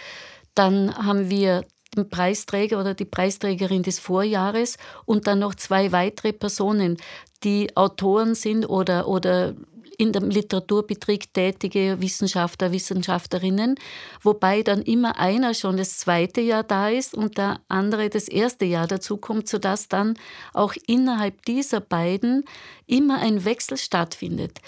Dann 0.54 0.94
haben 0.94 1.30
wir 1.30 1.64
den 1.96 2.10
Preisträger 2.10 2.78
oder 2.78 2.92
die 2.92 3.06
Preisträgerin 3.06 3.82
des 3.82 3.98
Vorjahres 3.98 4.76
und 5.06 5.26
dann 5.26 5.38
noch 5.38 5.54
zwei 5.54 5.90
weitere 5.90 6.34
Personen, 6.34 6.98
die 7.42 7.74
Autoren 7.78 8.34
sind 8.34 8.66
oder, 8.66 9.08
oder 9.08 9.54
in 9.98 10.12
dem 10.12 10.30
Literaturbetrieb 10.30 11.32
tätige 11.32 12.00
Wissenschaftler, 12.00 12.72
Wissenschaftlerinnen, 12.72 13.76
wobei 14.22 14.62
dann 14.62 14.82
immer 14.82 15.18
einer 15.18 15.54
schon 15.54 15.76
das 15.76 15.98
zweite 15.98 16.40
Jahr 16.40 16.62
da 16.62 16.88
ist 16.88 17.14
und 17.14 17.38
der 17.38 17.60
andere 17.68 18.08
das 18.10 18.28
erste 18.28 18.64
Jahr 18.64 18.86
dazukommt, 18.86 19.48
sodass 19.48 19.88
dann 19.88 20.18
auch 20.52 20.74
innerhalb 20.86 21.44
dieser 21.44 21.80
beiden 21.80 22.44
immer 22.86 23.18
ein 23.20 23.44
Wechsel 23.44 23.76
stattfindet. 23.76 24.60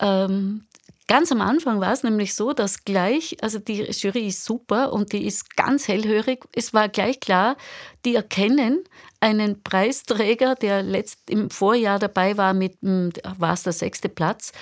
Ähm, 0.00 0.64
Ganz 1.06 1.30
am 1.30 1.42
Anfang 1.42 1.80
war 1.80 1.92
es 1.92 2.02
nämlich 2.02 2.34
so, 2.34 2.54
dass 2.54 2.84
gleich, 2.84 3.36
also 3.42 3.58
die 3.58 3.82
Jury 3.82 4.26
ist 4.28 4.42
super 4.42 4.90
und 4.90 5.12
die 5.12 5.26
ist 5.26 5.54
ganz 5.54 5.86
hellhörig. 5.86 6.44
Es 6.54 6.72
war 6.72 6.88
gleich 6.88 7.20
klar, 7.20 7.58
die 8.06 8.14
erkennen 8.14 8.82
einen 9.20 9.62
Preisträger, 9.62 10.54
der 10.54 10.82
letzt 10.82 11.28
im 11.28 11.50
Vorjahr 11.50 11.98
dabei 11.98 12.38
war, 12.38 12.54
mit 12.54 12.78
war 12.82 13.52
es 13.52 13.64
der 13.64 13.74
sechste 13.74 14.08
Platz. 14.08 14.52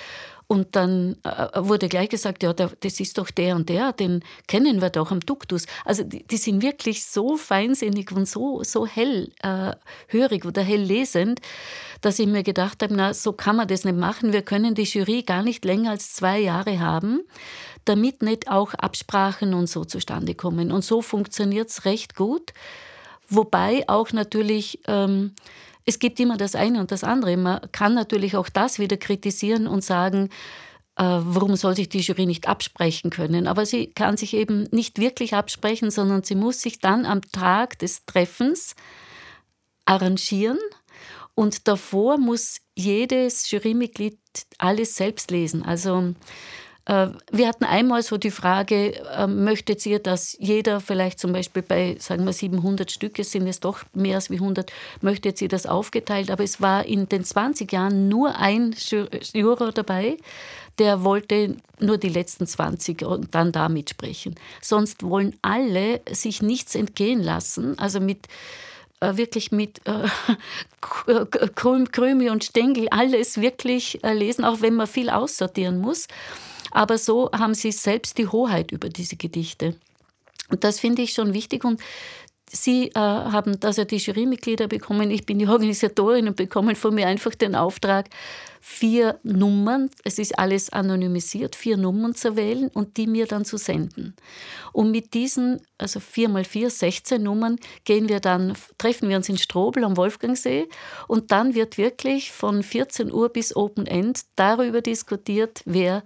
Und 0.47 0.75
dann 0.75 1.15
äh, 1.23 1.47
wurde 1.55 1.89
gleich 1.89 2.09
gesagt, 2.09 2.43
ja, 2.43 2.53
das 2.53 2.99
ist 2.99 3.17
doch 3.17 3.31
der 3.31 3.55
und 3.55 3.69
der, 3.69 3.93
den 3.93 4.23
kennen 4.47 4.81
wir 4.81 4.89
doch 4.89 5.11
am 5.11 5.21
Duktus. 5.21 5.65
Also 5.85 6.03
die, 6.03 6.23
die 6.27 6.37
sind 6.37 6.61
wirklich 6.61 7.05
so 7.05 7.37
feinsinnig 7.37 8.11
und 8.11 8.27
so, 8.27 8.63
so 8.63 8.85
hellhörig 8.85 10.43
äh, 10.43 10.47
oder 10.47 10.61
hell 10.61 10.81
lesend, 10.81 11.39
dass 12.01 12.19
ich 12.19 12.27
mir 12.27 12.43
gedacht 12.43 12.83
habe, 12.83 12.93
na, 12.93 13.13
so 13.13 13.31
kann 13.33 13.55
man 13.55 13.67
das 13.67 13.85
nicht 13.85 13.97
machen. 13.97 14.33
Wir 14.33 14.41
können 14.41 14.75
die 14.75 14.83
Jury 14.83 15.23
gar 15.23 15.43
nicht 15.43 15.63
länger 15.65 15.91
als 15.91 16.13
zwei 16.13 16.39
Jahre 16.39 16.79
haben, 16.79 17.21
damit 17.85 18.21
nicht 18.21 18.49
auch 18.49 18.73
Absprachen 18.73 19.53
und 19.53 19.67
so 19.67 19.85
zustande 19.85 20.35
kommen. 20.35 20.71
Und 20.71 20.83
so 20.83 21.01
funktioniert 21.01 21.69
es 21.69 21.85
recht 21.85 22.15
gut. 22.15 22.53
Wobei 23.29 23.87
auch 23.87 24.11
natürlich... 24.11 24.79
Ähm, 24.87 25.33
es 25.85 25.99
gibt 25.99 26.19
immer 26.19 26.37
das 26.37 26.55
eine 26.55 26.79
und 26.79 26.91
das 26.91 27.03
andere. 27.03 27.37
Man 27.37 27.59
kann 27.71 27.93
natürlich 27.93 28.35
auch 28.35 28.49
das 28.49 28.79
wieder 28.79 28.97
kritisieren 28.97 29.67
und 29.67 29.83
sagen, 29.83 30.29
äh, 30.95 31.03
warum 31.03 31.55
soll 31.55 31.75
sich 31.75 31.89
die 31.89 32.01
Jury 32.01 32.25
nicht 32.25 32.47
absprechen 32.47 33.09
können? 33.09 33.47
Aber 33.47 33.65
sie 33.65 33.87
kann 33.87 34.17
sich 34.17 34.33
eben 34.33 34.63
nicht 34.71 34.99
wirklich 34.99 35.33
absprechen, 35.33 35.91
sondern 35.91 36.23
sie 36.23 36.35
muss 36.35 36.61
sich 36.61 36.79
dann 36.79 37.05
am 37.05 37.21
Tag 37.21 37.79
des 37.79 38.05
Treffens 38.05 38.75
arrangieren 39.85 40.59
und 41.35 41.67
davor 41.67 42.17
muss 42.17 42.59
jedes 42.75 43.49
Jurymitglied 43.49 44.19
alles 44.59 44.95
selbst 44.95 45.31
lesen. 45.31 45.63
Also 45.63 46.13
wir 46.85 47.47
hatten 47.47 47.63
einmal 47.63 48.03
so 48.03 48.17
die 48.17 48.31
Frage, 48.31 48.95
äh, 49.15 49.25
möchtet 49.25 49.85
ihr, 49.85 49.99
dass 49.99 50.35
jeder 50.39 50.81
vielleicht 50.81 51.17
zum 51.19 51.31
Beispiel 51.31 51.61
bei, 51.61 51.95
sagen 51.99 52.25
wir 52.25 52.33
700 52.33 52.91
Stücke, 52.91 53.23
sind 53.23 53.47
es 53.47 53.61
doch 53.61 53.83
mehr 53.93 54.15
als 54.15 54.29
wie 54.29 54.35
100, 54.35 54.71
möchtet 55.01 55.41
ihr 55.41 55.47
das 55.47 55.65
aufgeteilt? 55.65 56.29
Aber 56.29 56.43
es 56.43 56.59
war 56.59 56.85
in 56.85 57.07
den 57.07 57.23
20 57.23 57.71
Jahren 57.71 58.09
nur 58.09 58.37
ein 58.37 58.75
Juror 59.33 59.71
dabei, 59.71 60.17
der 60.77 61.03
wollte 61.03 61.55
nur 61.79 61.97
die 61.97 62.09
letzten 62.09 62.47
20 62.47 63.03
und 63.03 63.33
dann 63.33 63.51
da 63.51 63.69
mitsprechen. 63.69 64.35
Sonst 64.61 65.03
wollen 65.03 65.35
alle 65.41 66.01
sich 66.11 66.41
nichts 66.41 66.75
entgehen 66.75 67.21
lassen, 67.21 67.77
also 67.79 68.01
mit 68.01 68.27
äh, 68.99 69.17
wirklich 69.17 69.51
mit 69.51 69.81
äh, 69.85 70.07
Krümel 71.91 72.29
und 72.29 72.43
Stängel 72.43 72.87
alles 72.89 73.39
wirklich 73.39 74.03
äh, 74.03 74.13
lesen, 74.13 74.43
auch 74.43 74.61
wenn 74.61 74.73
man 74.75 74.87
viel 74.87 75.09
aussortieren 75.09 75.79
muss. 75.79 76.07
Aber 76.73 76.97
so 76.97 77.29
haben 77.31 77.53
sie 77.53 77.71
selbst 77.71 78.17
die 78.17 78.27
Hoheit 78.27 78.71
über 78.71 78.89
diese 78.89 79.15
Gedichte. 79.15 79.75
Und 80.49 80.63
das 80.63 80.79
finde 80.79 81.03
ich 81.03 81.13
schon 81.13 81.33
wichtig. 81.33 81.63
Und 81.63 81.79
Sie 82.55 82.89
äh, 82.89 82.99
haben 82.99 83.57
also 83.63 83.83
die 83.83 83.97
Jurymitglieder 83.97 84.67
bekommen, 84.67 85.09
ich 85.09 85.25
bin 85.25 85.39
die 85.39 85.47
Organisatorin 85.47 86.27
und 86.27 86.35
bekommen 86.35 86.75
von 86.75 86.93
mir 86.93 87.07
einfach 87.07 87.33
den 87.33 87.55
Auftrag, 87.55 88.09
vier 88.61 89.19
Nummern, 89.23 89.89
es 90.03 90.19
ist 90.19 90.37
alles 90.37 90.71
anonymisiert, 90.71 91.55
vier 91.55 91.77
Nummern 91.77 92.13
zu 92.13 92.35
wählen 92.35 92.69
und 92.69 92.97
die 92.97 93.07
mir 93.07 93.25
dann 93.25 93.43
zu 93.43 93.57
senden. 93.57 94.15
Und 94.71 94.91
mit 94.91 95.15
diesen, 95.15 95.61
also 95.79 95.99
vier 95.99 96.29
mal 96.29 96.43
vier, 96.43 96.69
16 96.69 97.23
Nummern, 97.23 97.57
gehen 97.85 98.07
wir 98.07 98.19
dann, 98.19 98.53
treffen 98.77 99.09
wir 99.09 99.17
uns 99.17 99.29
in 99.29 99.39
Strobel 99.39 99.83
am 99.83 99.97
Wolfgangsee 99.97 100.69
und 101.07 101.31
dann 101.31 101.55
wird 101.55 101.79
wirklich 101.79 102.31
von 102.31 102.61
14 102.61 103.11
Uhr 103.11 103.29
bis 103.29 103.55
Open 103.55 103.87
End 103.87 104.21
darüber 104.35 104.81
diskutiert, 104.81 105.63
wer 105.65 106.03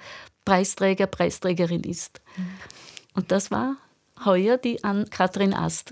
Preisträger, 0.48 1.08
Preisträgerin 1.08 1.84
ist. 1.84 2.22
Und 3.14 3.34
das 3.34 3.52
war 3.52 3.76
heuer 4.24 4.58
die 4.58 4.82
an 4.82 5.10
Katrin 5.10 5.54
Ast. 5.54 5.92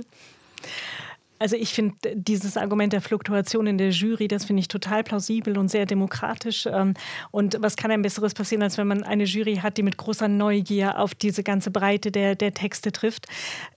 Also 1.38 1.58
ich 1.58 1.74
finde 1.74 1.96
dieses 2.14 2.56
Argument 2.56 2.94
der 2.94 3.02
Fluktuation 3.02 3.68
in 3.68 3.78
der 3.78 3.90
Jury, 3.90 4.28
das 4.28 4.46
finde 4.46 4.62
ich 4.62 4.68
total 4.70 5.04
plausibel 5.04 5.58
und 5.58 5.70
sehr 5.70 5.86
demokratisch. 5.86 6.66
Ähm, 6.66 6.94
und 7.32 7.58
was 7.60 7.76
kann 7.76 7.92
ein 7.92 8.02
besseres 8.02 8.34
passieren, 8.34 8.64
als 8.64 8.78
wenn 8.78 8.88
man 8.88 9.04
eine 9.04 9.26
Jury 9.26 9.58
hat, 9.58 9.78
die 9.78 9.84
mit 9.84 9.98
großer 9.98 10.30
Neugier 10.30 10.98
auf 10.98 11.14
diese 11.14 11.44
ganze 11.44 11.72
Breite 11.72 12.12
der, 12.12 12.36
der 12.36 12.54
Texte 12.54 12.92
trifft. 12.92 13.28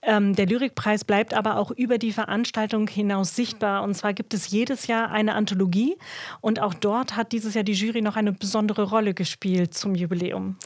Ähm, 0.03 0.37
der 0.37 0.47
Lyrikpreis 0.47 1.05
bleibt 1.05 1.35
aber 1.35 1.59
auch 1.59 1.73
über 1.73 1.99
die 1.99 2.13
Veranstaltung 2.13 2.87
hinaus 2.87 3.35
sichtbar. 3.35 3.83
Und 3.83 3.95
zwar 3.95 4.15
gibt 4.15 4.35
es 4.35 4.51
jedes 4.51 4.87
Jahr 4.87 5.11
eine 5.11 5.35
Anthologie. 5.35 5.97
Und 6.41 6.61
auch 6.61 6.75
dort 6.75 7.17
hat 7.17 7.33
dieses 7.33 7.55
Jahr 7.55 7.65
die 7.65 7.73
Jury 7.73 8.03
noch 8.03 8.17
eine 8.17 8.33
besondere 8.33 8.85
Rolle 8.85 9.15
gespielt 9.15 9.75
zum 9.75 9.97
Jubiläum. 9.97 10.57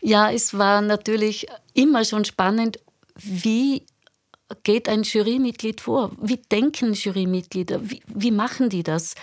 Ja, 0.00 0.30
es 0.30 0.56
war 0.56 0.80
natürlich 0.80 1.46
immer 1.74 2.04
schon 2.04 2.24
spannend, 2.24 2.78
wie 3.16 3.82
geht 4.62 4.88
ein 4.88 5.02
Jurymitglied 5.02 5.80
vor? 5.80 6.12
Wie 6.20 6.36
denken 6.36 6.92
Jurymitglieder? 6.92 7.90
Wie, 7.90 8.02
wie 8.06 8.30
machen 8.30 8.68
die 8.68 8.82
das? 8.82 9.14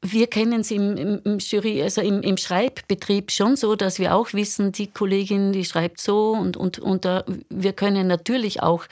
Wir 0.00 0.28
kennen 0.28 0.60
es 0.60 0.70
im, 0.70 0.96
im, 0.96 1.20
im, 1.24 1.82
also 1.82 2.00
im, 2.00 2.22
im, 2.22 2.36
Schreibbetrieb 2.36 3.32
schon 3.32 3.56
so, 3.56 3.74
dass 3.74 3.98
wir 3.98 4.14
auch 4.14 4.32
wissen, 4.32 4.70
die 4.70 4.86
Kollegin, 4.86 5.52
die 5.52 5.64
schreibt 5.64 6.00
so 6.00 6.30
und, 6.30 6.56
und, 6.56 6.78
und 6.78 7.04
uh, 7.04 7.22
wir 7.48 7.72
können 7.72 8.06
natürlich 8.06 8.62
auch 8.62 8.84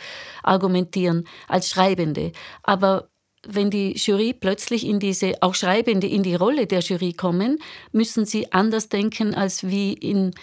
argumentieren 0.43 1.25
als 1.47 1.71
Schreibende. 1.71 2.33
Aber 2.65 3.09
wenn 3.47 3.71
die 3.71 3.93
Jury 3.93 4.35
plötzlich 4.35 4.85
in 4.85 4.99
diese, 4.99 5.35
auch 5.43 5.55
Schreibende 5.55 6.09
in 6.09 6.25
die 6.25 6.35
Rolle 6.35 6.67
der 6.67 6.81
Jury 6.81 7.13
kommen, 7.13 7.59
müssen 7.93 8.25
sie 8.25 8.53
anders 8.53 8.89
denken 8.89 9.35
als 9.35 9.69
wie 9.69 9.93
in, 9.93 10.35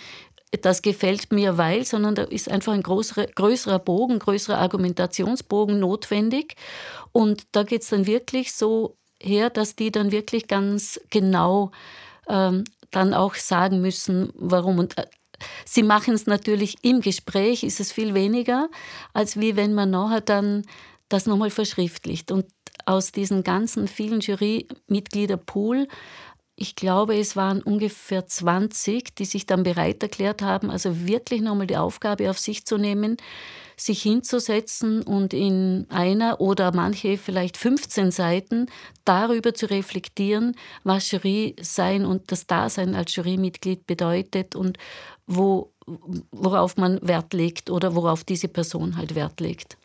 das 0.61 0.81
gefällt 0.81 1.31
mir, 1.31 1.57
weil, 1.57 1.85
sondern 1.85 2.15
da 2.15 2.23
ist 2.23 2.49
einfach 2.49 2.73
ein 2.73 2.83
größerer, 2.83 3.25
größerer 3.27 3.79
Bogen, 3.79 4.19
größerer 4.19 4.59
Argumentationsbogen 4.59 5.79
notwendig. 5.79 6.55
Und 7.11 7.43
da 7.51 7.63
geht 7.63 7.81
es 7.81 7.89
dann 7.89 8.05
wirklich 8.05 8.53
so 8.53 8.97
her, 9.21 9.49
dass 9.49 9.75
die 9.75 9.91
dann 9.91 10.11
wirklich 10.11 10.47
ganz 10.47 10.99
genau 11.09 11.71
ähm, 12.27 12.65
dann 12.91 13.13
auch 13.13 13.35
sagen 13.35 13.81
müssen, 13.81 14.31
warum. 14.35 14.79
Und 14.79 14.97
äh, 14.97 15.05
sie 15.65 15.83
machen 15.83 16.13
es 16.13 16.27
natürlich 16.27 16.75
im 16.83 17.01
Gespräch, 17.01 17.63
ist 17.63 17.79
es 17.79 17.91
viel 17.91 18.13
weniger, 18.13 18.69
als 19.13 19.39
wie 19.39 19.55
wenn 19.55 19.73
man 19.73 19.89
nachher 19.89 20.21
dann 20.21 20.63
das 21.09 21.25
nochmal 21.25 21.49
verschriftlicht. 21.49 22.31
Und 22.31 22.45
aus 22.85 23.11
diesen 23.11 23.43
ganzen 23.43 23.87
vielen 23.87 24.19
Jurymitgliederpool 24.19 25.87
ich 26.55 26.75
glaube, 26.75 27.17
es 27.17 27.35
waren 27.35 27.63
ungefähr 27.63 28.27
20, 28.27 29.15
die 29.15 29.25
sich 29.25 29.45
dann 29.45 29.63
bereit 29.63 30.03
erklärt 30.03 30.41
haben, 30.41 30.69
also 30.69 31.07
wirklich 31.07 31.41
nochmal 31.41 31.67
die 31.67 31.77
Aufgabe 31.77 32.29
auf 32.29 32.37
sich 32.37 32.65
zu 32.65 32.77
nehmen, 32.77 33.17
sich 33.75 34.03
hinzusetzen 34.03 35.01
und 35.01 35.33
in 35.33 35.87
einer 35.89 36.39
oder 36.39 36.71
manche 36.73 37.17
vielleicht 37.17 37.57
15 37.57 38.11
Seiten 38.11 38.67
darüber 39.03 39.55
zu 39.55 39.65
reflektieren, 39.67 40.55
was 40.83 41.09
Jury 41.09 41.55
sein 41.59 42.05
und 42.05 42.31
das 42.31 42.45
Dasein 42.45 42.93
als 42.93 43.15
Jurymitglied 43.15 43.87
bedeutet 43.87 44.55
und 44.55 44.77
wo, 45.25 45.73
worauf 46.31 46.77
man 46.77 46.99
Wert 47.01 47.33
legt 47.33 47.71
oder 47.71 47.95
worauf 47.95 48.23
diese 48.23 48.47
Person 48.47 48.95
halt 48.95 49.15
Wert 49.15 49.39
legt. 49.39 49.77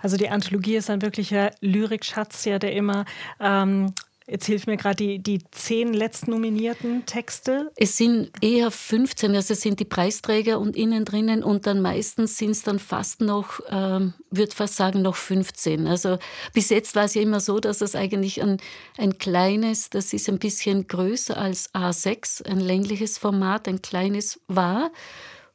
Also 0.00 0.16
die 0.16 0.28
Anthologie 0.28 0.76
ist 0.76 0.90
ein 0.90 1.02
wirklicher 1.02 1.52
Lyrikschatz, 1.60 2.44
ja, 2.44 2.58
der 2.58 2.72
immer 2.72 3.04
ähm, 3.40 3.92
Jetzt 4.26 4.46
hilft 4.46 4.66
mir 4.66 4.78
gerade 4.78 4.96
die, 4.96 5.18
die 5.18 5.44
zehn 5.50 5.92
letzten 5.92 6.30
nominierten 6.30 7.04
Texte. 7.04 7.70
Es 7.76 7.98
sind 7.98 8.30
eher 8.40 8.70
15, 8.70 9.34
also 9.34 9.52
es 9.52 9.60
sind 9.60 9.80
die 9.80 9.84
Preisträger 9.84 10.58
und 10.60 10.76
innen 10.76 11.04
drinnen 11.04 11.44
und 11.44 11.66
dann 11.66 11.82
meistens 11.82 12.38
sind 12.38 12.52
es 12.52 12.62
dann 12.62 12.78
fast 12.78 13.20
noch, 13.20 13.60
ähm, 13.68 14.14
würde 14.30 14.56
fast 14.56 14.76
sagen, 14.76 15.02
noch 15.02 15.16
15. 15.16 15.86
Also 15.86 16.18
bis 16.54 16.70
jetzt 16.70 16.96
war 16.96 17.04
es 17.04 17.14
ja 17.14 17.20
immer 17.20 17.40
so, 17.40 17.60
dass 17.60 17.82
es 17.82 17.94
eigentlich 17.94 18.42
ein, 18.42 18.56
ein 18.96 19.18
kleines, 19.18 19.90
das 19.90 20.14
ist 20.14 20.30
ein 20.30 20.38
bisschen 20.38 20.86
größer 20.86 21.36
als 21.36 21.74
A6, 21.74 22.46
ein 22.46 22.60
längliches 22.60 23.18
Format, 23.18 23.68
ein 23.68 23.82
kleines 23.82 24.40
war 24.48 24.90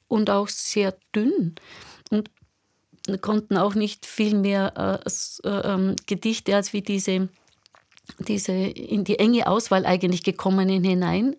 und 0.08 0.30
auch 0.30 0.48
sehr 0.48 0.96
dünn. 1.16 1.56
Und 2.12 2.30
konnten 3.22 3.58
auch 3.58 3.74
nicht 3.74 4.06
viel 4.06 4.36
mehr 4.36 5.02
äh, 5.04 5.48
äh, 5.48 5.74
ähm, 5.74 5.96
Gedichte 6.06 6.56
als 6.56 6.74
wie 6.74 6.84
diese 6.84 7.30
diese 8.20 8.54
in 8.54 9.04
die 9.04 9.20
enge 9.20 9.48
Auswahl 9.48 9.86
eigentlich 9.86 10.24
gekommenen 10.24 10.84
hinein 10.84 11.36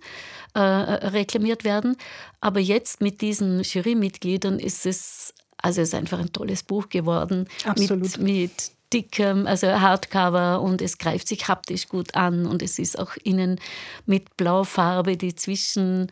äh, 0.54 0.60
reklamiert 0.60 1.64
werden. 1.64 1.96
Aber 2.40 2.60
jetzt 2.60 3.00
mit 3.00 3.20
diesen 3.20 3.62
Jurymitgliedern 3.62 4.58
ist 4.58 4.86
es, 4.86 5.34
also 5.58 5.80
es 5.80 5.88
ist 5.88 5.94
einfach 5.94 6.18
ein 6.18 6.32
tolles 6.32 6.62
Buch 6.62 6.88
geworden. 6.88 7.48
Absolut. 7.64 8.18
Mit, 8.18 8.20
mit 8.20 8.72
dickem, 8.92 9.46
also 9.46 9.68
Hardcover 9.68 10.60
und 10.60 10.82
es 10.82 10.98
greift 10.98 11.28
sich 11.28 11.48
haptisch 11.48 11.88
gut 11.88 12.14
an 12.16 12.46
und 12.46 12.62
es 12.62 12.78
ist 12.78 12.98
auch 12.98 13.16
innen 13.22 13.60
mit 14.06 14.36
Blaufarbe 14.36 15.16
die 15.16 15.34
Zwischen, 15.34 16.10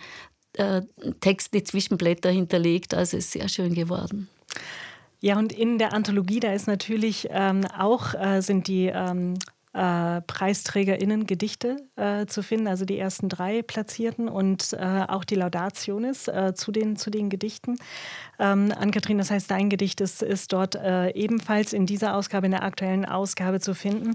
äh, 0.55 0.83
Text, 1.21 1.55
die 1.55 1.65
Zwischenblätter 1.65 2.31
hinterlegt. 2.31 2.95
Also 2.95 3.17
es 3.17 3.27
ist 3.27 3.33
sehr 3.33 3.49
schön 3.49 3.75
geworden. 3.75 4.29
Ja, 5.21 5.37
und 5.37 5.53
in 5.53 5.79
der 5.79 5.93
Anthologie, 5.93 6.39
da 6.39 6.53
ist 6.53 6.69
natürlich 6.69 7.29
ähm, 7.31 7.65
auch, 7.77 8.15
äh, 8.15 8.41
sind 8.41 8.69
die 8.69 8.87
ähm, 8.87 9.35
äh, 9.75 10.21
PreisträgerInnen 10.23 11.27
Gedichte 11.27 11.77
äh, 11.97 12.27
zu 12.27 12.43
finden, 12.43 12.69
also 12.69 12.85
die 12.85 12.99
ersten 12.99 13.29
drei 13.29 13.63
Platzierten 13.63 14.29
und 14.29 14.73
äh, 14.73 15.05
auch 15.09 15.25
die 15.25 15.35
Laudationis 15.35 16.29
äh, 16.29 16.55
zu, 16.55 16.73
den, 16.73 16.97
zu 16.97 17.11
den 17.11 17.29
Gedichten. 17.29 17.77
Ähm, 18.39 18.73
Ann-Kathrin, 18.77 19.19
das 19.19 19.31
heißt, 19.31 19.51
dein 19.51 19.69
Gedicht 19.69 20.01
ist, 20.01 20.23
ist 20.23 20.53
dort 20.53 20.75
äh, 20.75 21.11
ebenfalls 21.11 21.73
in 21.73 21.87
dieser 21.87 22.15
Ausgabe, 22.15 22.47
in 22.47 22.53
der 22.53 22.63
aktuellen 22.63 23.05
Ausgabe 23.05 23.61
zu 23.61 23.75
finden. 23.75 24.15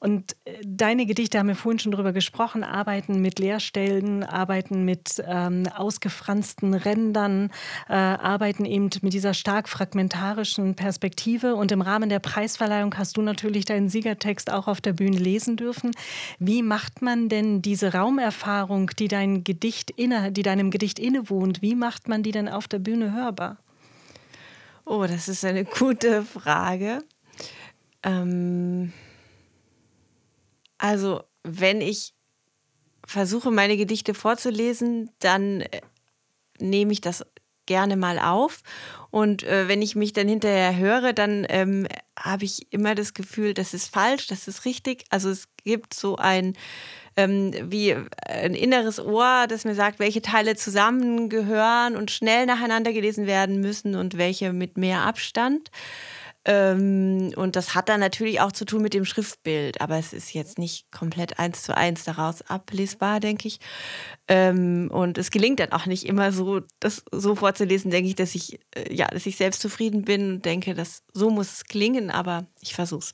Und 0.00 0.36
äh, 0.44 0.58
deine 0.66 1.06
Gedichte, 1.06 1.38
haben 1.38 1.48
wir 1.48 1.54
vorhin 1.54 1.78
schon 1.78 1.92
drüber 1.92 2.12
gesprochen, 2.12 2.64
arbeiten 2.64 3.20
mit 3.20 3.38
Leerstellen, 3.38 4.24
arbeiten 4.24 4.84
mit 4.84 5.22
ähm, 5.26 5.64
ausgefransten 5.74 6.74
Rändern, 6.74 7.50
arbeiten 7.88 8.64
eben 8.64 8.90
mit 9.02 9.12
dieser 9.12 9.34
stark 9.34 9.68
fragmentarischen 9.68 10.74
Perspektive. 10.74 11.54
Und 11.54 11.72
im 11.72 11.80
Rahmen 11.80 12.08
der 12.08 12.18
Preisverleihung 12.18 12.96
hast 12.96 13.16
du 13.16 13.22
natürlich 13.22 13.64
deinen 13.64 13.88
Siegertext 13.88 14.50
auch 14.50 14.68
auf 14.68 14.80
der 14.80 14.87
Bühne 14.92 15.18
lesen 15.18 15.56
dürfen. 15.56 15.92
Wie 16.38 16.62
macht 16.62 17.02
man 17.02 17.28
denn 17.28 17.62
diese 17.62 17.92
Raumerfahrung, 17.92 18.90
die 18.98 19.08
dein 19.08 19.44
Gedicht 19.44 19.90
inne, 19.90 20.32
die 20.32 20.42
deinem 20.42 20.70
Gedicht 20.70 20.98
innewohnt, 20.98 21.62
wie 21.62 21.74
macht 21.74 22.08
man 22.08 22.22
die 22.22 22.32
denn 22.32 22.48
auf 22.48 22.68
der 22.68 22.78
Bühne 22.78 23.12
hörbar? 23.12 23.58
Oh, 24.84 25.04
das 25.06 25.28
ist 25.28 25.44
eine 25.44 25.64
gute 25.64 26.22
Frage. 26.22 27.04
Ähm 28.02 28.92
also, 30.78 31.22
wenn 31.42 31.80
ich 31.80 32.14
versuche, 33.04 33.50
meine 33.50 33.76
Gedichte 33.76 34.14
vorzulesen, 34.14 35.10
dann 35.18 35.62
äh, 35.62 35.80
nehme 36.60 36.92
ich 36.92 37.00
das 37.00 37.24
gerne 37.68 37.96
mal 37.96 38.18
auf. 38.18 38.62
Und 39.10 39.44
äh, 39.44 39.68
wenn 39.68 39.80
ich 39.80 39.94
mich 39.94 40.12
dann 40.12 40.28
hinterher 40.28 40.76
höre, 40.76 41.12
dann 41.12 41.46
ähm, 41.48 41.86
habe 42.18 42.44
ich 42.44 42.66
immer 42.72 42.96
das 42.96 43.14
Gefühl, 43.14 43.54
das 43.54 43.72
ist 43.72 43.94
falsch, 43.94 44.26
das 44.26 44.48
ist 44.48 44.64
richtig. 44.64 45.04
Also 45.10 45.30
es 45.30 45.48
gibt 45.62 45.94
so 45.94 46.16
ein 46.16 46.54
ähm, 47.16 47.52
wie 47.64 47.96
ein 48.26 48.54
inneres 48.54 49.00
Ohr, 49.00 49.46
das 49.48 49.64
mir 49.64 49.74
sagt, 49.74 49.98
welche 49.98 50.22
Teile 50.22 50.54
zusammengehören 50.54 51.96
und 51.96 52.10
schnell 52.10 52.46
nacheinander 52.46 52.92
gelesen 52.92 53.26
werden 53.26 53.60
müssen 53.60 53.96
und 53.96 54.16
welche 54.18 54.52
mit 54.52 54.78
mehr 54.78 55.02
Abstand. 55.02 55.70
Ähm, 56.50 57.30
und 57.36 57.56
das 57.56 57.74
hat 57.74 57.90
dann 57.90 58.00
natürlich 58.00 58.40
auch 58.40 58.52
zu 58.52 58.64
tun 58.64 58.80
mit 58.80 58.94
dem 58.94 59.04
Schriftbild, 59.04 59.82
aber 59.82 59.98
es 59.98 60.14
ist 60.14 60.32
jetzt 60.32 60.58
nicht 60.58 60.90
komplett 60.90 61.38
eins 61.38 61.62
zu 61.62 61.76
eins 61.76 62.04
daraus 62.04 62.40
ablesbar, 62.40 63.20
denke 63.20 63.48
ich. 63.48 63.60
Ähm, 64.28 64.90
und 64.90 65.18
es 65.18 65.30
gelingt 65.30 65.60
dann 65.60 65.72
auch 65.72 65.84
nicht 65.84 66.06
immer 66.06 66.32
so, 66.32 66.62
das 66.80 67.04
so 67.12 67.34
vorzulesen, 67.34 67.90
denke 67.90 68.08
ich, 68.08 68.14
dass 68.14 68.34
ich, 68.34 68.60
äh, 68.74 68.94
ja, 68.94 69.08
dass 69.08 69.26
ich 69.26 69.36
selbst 69.36 69.60
zufrieden 69.60 70.06
bin 70.06 70.36
und 70.36 70.44
denke, 70.46 70.72
dass 70.72 71.02
so 71.12 71.28
muss 71.28 71.52
es 71.52 71.64
klingen, 71.64 72.10
aber 72.10 72.46
ich 72.62 72.74
versuche 72.74 73.00
es. 73.00 73.12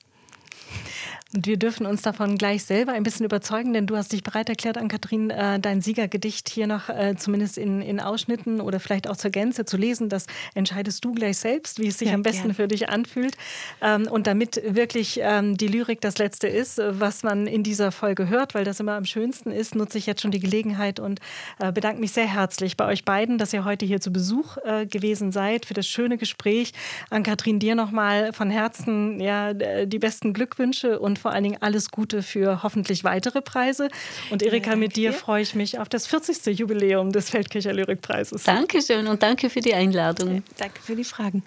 Und 1.34 1.48
wir 1.48 1.56
dürfen 1.56 1.84
uns 1.84 2.02
davon 2.02 2.38
gleich 2.38 2.62
selber 2.62 2.92
ein 2.92 3.02
bisschen 3.02 3.26
überzeugen, 3.26 3.72
denn 3.72 3.86
du 3.86 3.96
hast 3.96 4.12
dich 4.12 4.22
bereit 4.22 4.48
erklärt, 4.48 4.78
Ann-Kathrin, 4.78 5.30
äh, 5.30 5.58
dein 5.58 5.80
Siegergedicht 5.80 6.48
hier 6.48 6.68
noch 6.68 6.88
äh, 6.88 7.16
zumindest 7.16 7.58
in, 7.58 7.82
in 7.82 7.98
Ausschnitten 7.98 8.60
oder 8.60 8.78
vielleicht 8.78 9.08
auch 9.08 9.16
zur 9.16 9.32
Gänze 9.32 9.64
zu 9.64 9.76
lesen. 9.76 10.08
Das 10.08 10.26
entscheidest 10.54 11.04
du 11.04 11.12
gleich 11.12 11.38
selbst, 11.38 11.80
wie 11.80 11.88
es 11.88 11.98
sich 11.98 12.08
ja, 12.08 12.14
am 12.14 12.22
besten 12.22 12.44
gern. 12.44 12.54
für 12.54 12.68
dich 12.68 12.88
anfühlt. 12.88 13.36
Ähm, 13.82 14.06
und 14.08 14.28
damit 14.28 14.62
wirklich 14.64 15.18
ähm, 15.22 15.56
die 15.56 15.66
Lyrik 15.66 16.00
das 16.00 16.18
Letzte 16.18 16.46
ist, 16.46 16.80
was 16.88 17.24
man 17.24 17.48
in 17.48 17.64
dieser 17.64 17.90
Folge 17.90 18.28
hört, 18.28 18.54
weil 18.54 18.64
das 18.64 18.78
immer 18.78 18.92
am 18.92 19.04
schönsten 19.04 19.50
ist, 19.50 19.74
nutze 19.74 19.98
ich 19.98 20.06
jetzt 20.06 20.22
schon 20.22 20.30
die 20.30 20.40
Gelegenheit 20.40 21.00
und 21.00 21.18
äh, 21.58 21.72
bedanke 21.72 22.00
mich 22.00 22.12
sehr 22.12 22.32
herzlich 22.32 22.76
bei 22.76 22.86
euch 22.86 23.04
beiden, 23.04 23.38
dass 23.38 23.52
ihr 23.52 23.64
heute 23.64 23.84
hier 23.84 24.00
zu 24.00 24.12
Besuch 24.12 24.56
gewesen 24.90 25.32
seid, 25.32 25.66
für 25.66 25.74
das 25.74 25.86
schöne 25.86 26.16
Gespräch. 26.16 26.72
Ann-Kathrin, 27.10 27.58
dir 27.58 27.74
nochmal 27.74 28.32
von 28.32 28.50
Herzen 28.50 29.20
ja, 29.20 29.52
die 29.52 29.98
besten 29.98 30.32
Glückwünsche 30.54 31.00
und 31.00 31.18
vor 31.18 31.32
allen 31.32 31.44
Dingen 31.44 31.58
alles 31.60 31.90
Gute 31.90 32.22
für 32.22 32.62
hoffentlich 32.62 33.04
weitere 33.04 33.42
Preise. 33.42 33.88
Und 34.30 34.42
Erika, 34.42 34.70
ja, 34.70 34.76
mit 34.76 34.96
dir 34.96 35.12
freue 35.12 35.42
ich 35.42 35.54
mich 35.54 35.78
auf 35.78 35.88
das 35.88 36.06
40. 36.06 36.58
Jubiläum 36.58 37.12
des 37.12 37.30
Feldkircher 37.30 37.72
Lyrikpreises. 37.72 38.44
Dankeschön 38.44 39.06
und 39.06 39.22
danke 39.22 39.50
für 39.50 39.60
die 39.60 39.74
Einladung. 39.74 40.42
Danke 40.56 40.80
für 40.80 40.94
die 40.94 41.04
Fragen. 41.04 41.42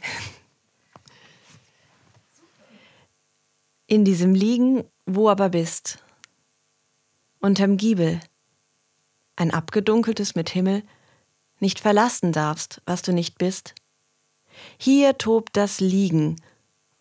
In 3.88 4.04
diesem 4.04 4.34
Liegen, 4.34 4.84
wo 5.06 5.30
aber 5.30 5.50
bist, 5.50 6.00
unterm 7.39 7.78
Giebel, 7.78 8.20
ein 9.38 9.52
abgedunkeltes 9.52 10.36
mit 10.36 10.50
Himmel, 10.50 10.84
nicht 11.60 11.80
verlassen 11.80 12.34
darfst, 12.34 12.82
was 12.86 13.02
du 13.02 13.13
nicht 13.13 13.38
bist. 13.38 13.74
Hier 14.78 15.17
tobt 15.17 15.56
das 15.56 15.80
Liegen 15.80 16.36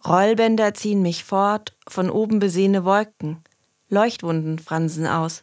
Rollbänder 0.07 0.73
ziehen 0.73 1.03
mich 1.03 1.25
fort, 1.25 1.75
von 1.89 2.11
oben 2.11 2.39
besehene 2.39 2.85
Wolken, 2.85 3.43
Leuchtwunden 3.89 4.59
fransen 4.61 5.07
aus, 5.07 5.43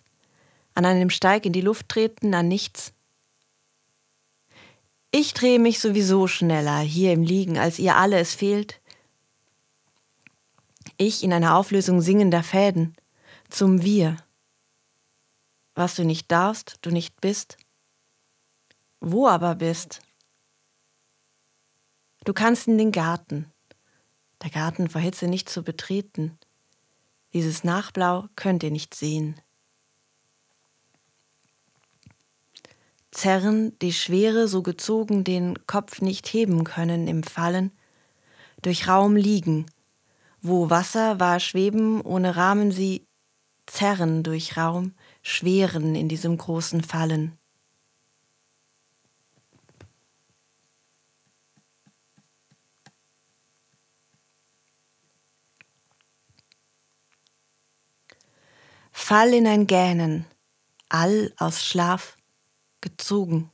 an 0.73 0.85
einem 0.85 1.09
Steig 1.09 1.45
in 1.45 1.51
die 1.51 1.61
Luft 1.61 1.89
treten, 1.89 2.33
an 2.33 2.47
nichts. 2.47 2.93
Ich 5.11 5.33
drehe 5.33 5.59
mich 5.59 5.79
sowieso 5.79 6.27
schneller 6.27 6.79
hier 6.79 7.11
im 7.11 7.23
Liegen, 7.23 7.57
als 7.57 7.77
ihr 7.77 7.97
alle 7.97 8.19
es 8.19 8.33
fehlt. 8.33 8.79
Ich 10.97 11.23
in 11.23 11.33
einer 11.33 11.57
Auflösung 11.57 12.01
singender 12.01 12.41
Fäden, 12.41 12.95
zum 13.49 13.83
Wir. 13.83 14.17
Was 15.75 15.95
du 15.95 16.05
nicht 16.05 16.31
darfst, 16.31 16.77
du 16.81 16.89
nicht 16.89 17.19
bist. 17.19 17.57
Wo 19.01 19.27
aber 19.27 19.55
bist? 19.55 19.99
Du 22.23 22.33
kannst 22.33 22.67
in 22.67 22.77
den 22.77 22.91
Garten, 22.93 23.52
der 24.43 24.51
Garten 24.51 24.89
vor 24.89 25.01
Hitze 25.01 25.27
nicht 25.27 25.49
zu 25.49 25.63
betreten. 25.63 26.37
Dieses 27.33 27.63
Nachblau 27.63 28.25
könnt 28.35 28.61
ihr 28.63 28.71
nicht 28.71 28.93
sehen. 28.93 29.39
Zerren, 33.11 33.77
die 33.79 33.93
Schwere 33.93 34.47
so 34.47 34.61
gezogen 34.61 35.23
den 35.23 35.65
Kopf 35.65 36.01
nicht 36.01 36.27
heben 36.27 36.63
können 36.63 37.07
im 37.07 37.23
Fallen, 37.23 37.71
durch 38.61 38.87
Raum 38.87 39.15
liegen, 39.15 39.65
wo 40.41 40.69
Wasser 40.69 41.19
war 41.19 41.39
schweben, 41.39 42.01
ohne 42.01 42.35
Rahmen 42.35 42.71
sie 42.71 43.07
zerren 43.65 44.23
durch 44.23 44.57
Raum, 44.57 44.93
schweren 45.21 45.95
in 45.95 46.09
diesem 46.09 46.37
großen 46.37 46.83
Fallen. 46.83 47.37
Fall 59.05 59.33
in 59.33 59.45
ein 59.47 59.67
Gähnen, 59.67 60.25
all 60.87 61.33
aus 61.37 61.61
Schlaf 61.61 62.15
gezogen. 62.79 63.51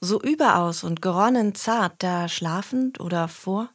So 0.00 0.22
überaus 0.22 0.84
und 0.84 1.02
geronnen 1.02 1.56
zart 1.56 2.04
da 2.04 2.28
schlafend 2.28 3.00
oder 3.00 3.26
vor? 3.26 3.68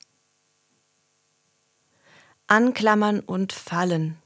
Anklammern 2.47 3.19
und 3.19 3.51
fallen. 3.51 4.17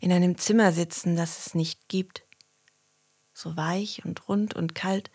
In 0.00 0.10
einem 0.10 0.36
Zimmer 0.36 0.72
sitzen, 0.72 1.14
das 1.14 1.46
es 1.46 1.54
nicht 1.54 1.88
gibt. 1.88 2.24
So 3.32 3.56
weich 3.56 4.04
und 4.04 4.28
rund 4.28 4.54
und 4.54 4.74
kalt, 4.74 5.12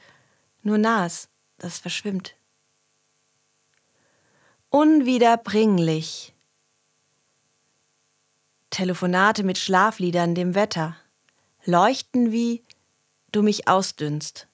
nur 0.61 0.77
nahes, 0.77 1.27
das 1.57 1.77
verschwimmt. 1.77 2.37
Unwiederbringlich 4.69 6.33
Telefonate 8.69 9.43
mit 9.43 9.57
Schlafliedern, 9.57 10.35
dem 10.35 10.55
Wetter, 10.55 10.95
leuchten 11.65 12.31
wie 12.31 12.63
du 13.31 13.41
mich 13.41 13.67
ausdünnst. 13.67 14.47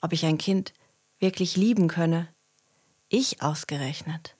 Ob 0.00 0.12
ich 0.12 0.24
ein 0.24 0.38
Kind 0.38 0.72
wirklich 1.18 1.56
lieben 1.56 1.88
könne, 1.88 2.28
ich 3.08 3.42
ausgerechnet. 3.42 4.36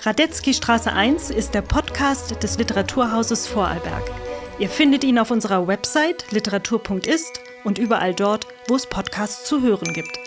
Radetzky 0.00 0.52
Straße 0.52 0.92
1 0.92 1.30
ist 1.30 1.54
der 1.54 1.62
Podcast 1.62 2.42
des 2.42 2.58
Literaturhauses 2.58 3.46
Vorarlberg. 3.46 4.10
Ihr 4.58 4.68
findet 4.68 5.02
ihn 5.02 5.18
auf 5.18 5.30
unserer 5.30 5.66
Website 5.66 6.30
literatur.ist 6.30 7.40
und 7.64 7.78
überall 7.78 8.14
dort, 8.14 8.46
wo 8.68 8.76
es 8.76 8.86
Podcasts 8.86 9.48
zu 9.48 9.62
hören 9.62 9.94
gibt. 9.94 10.18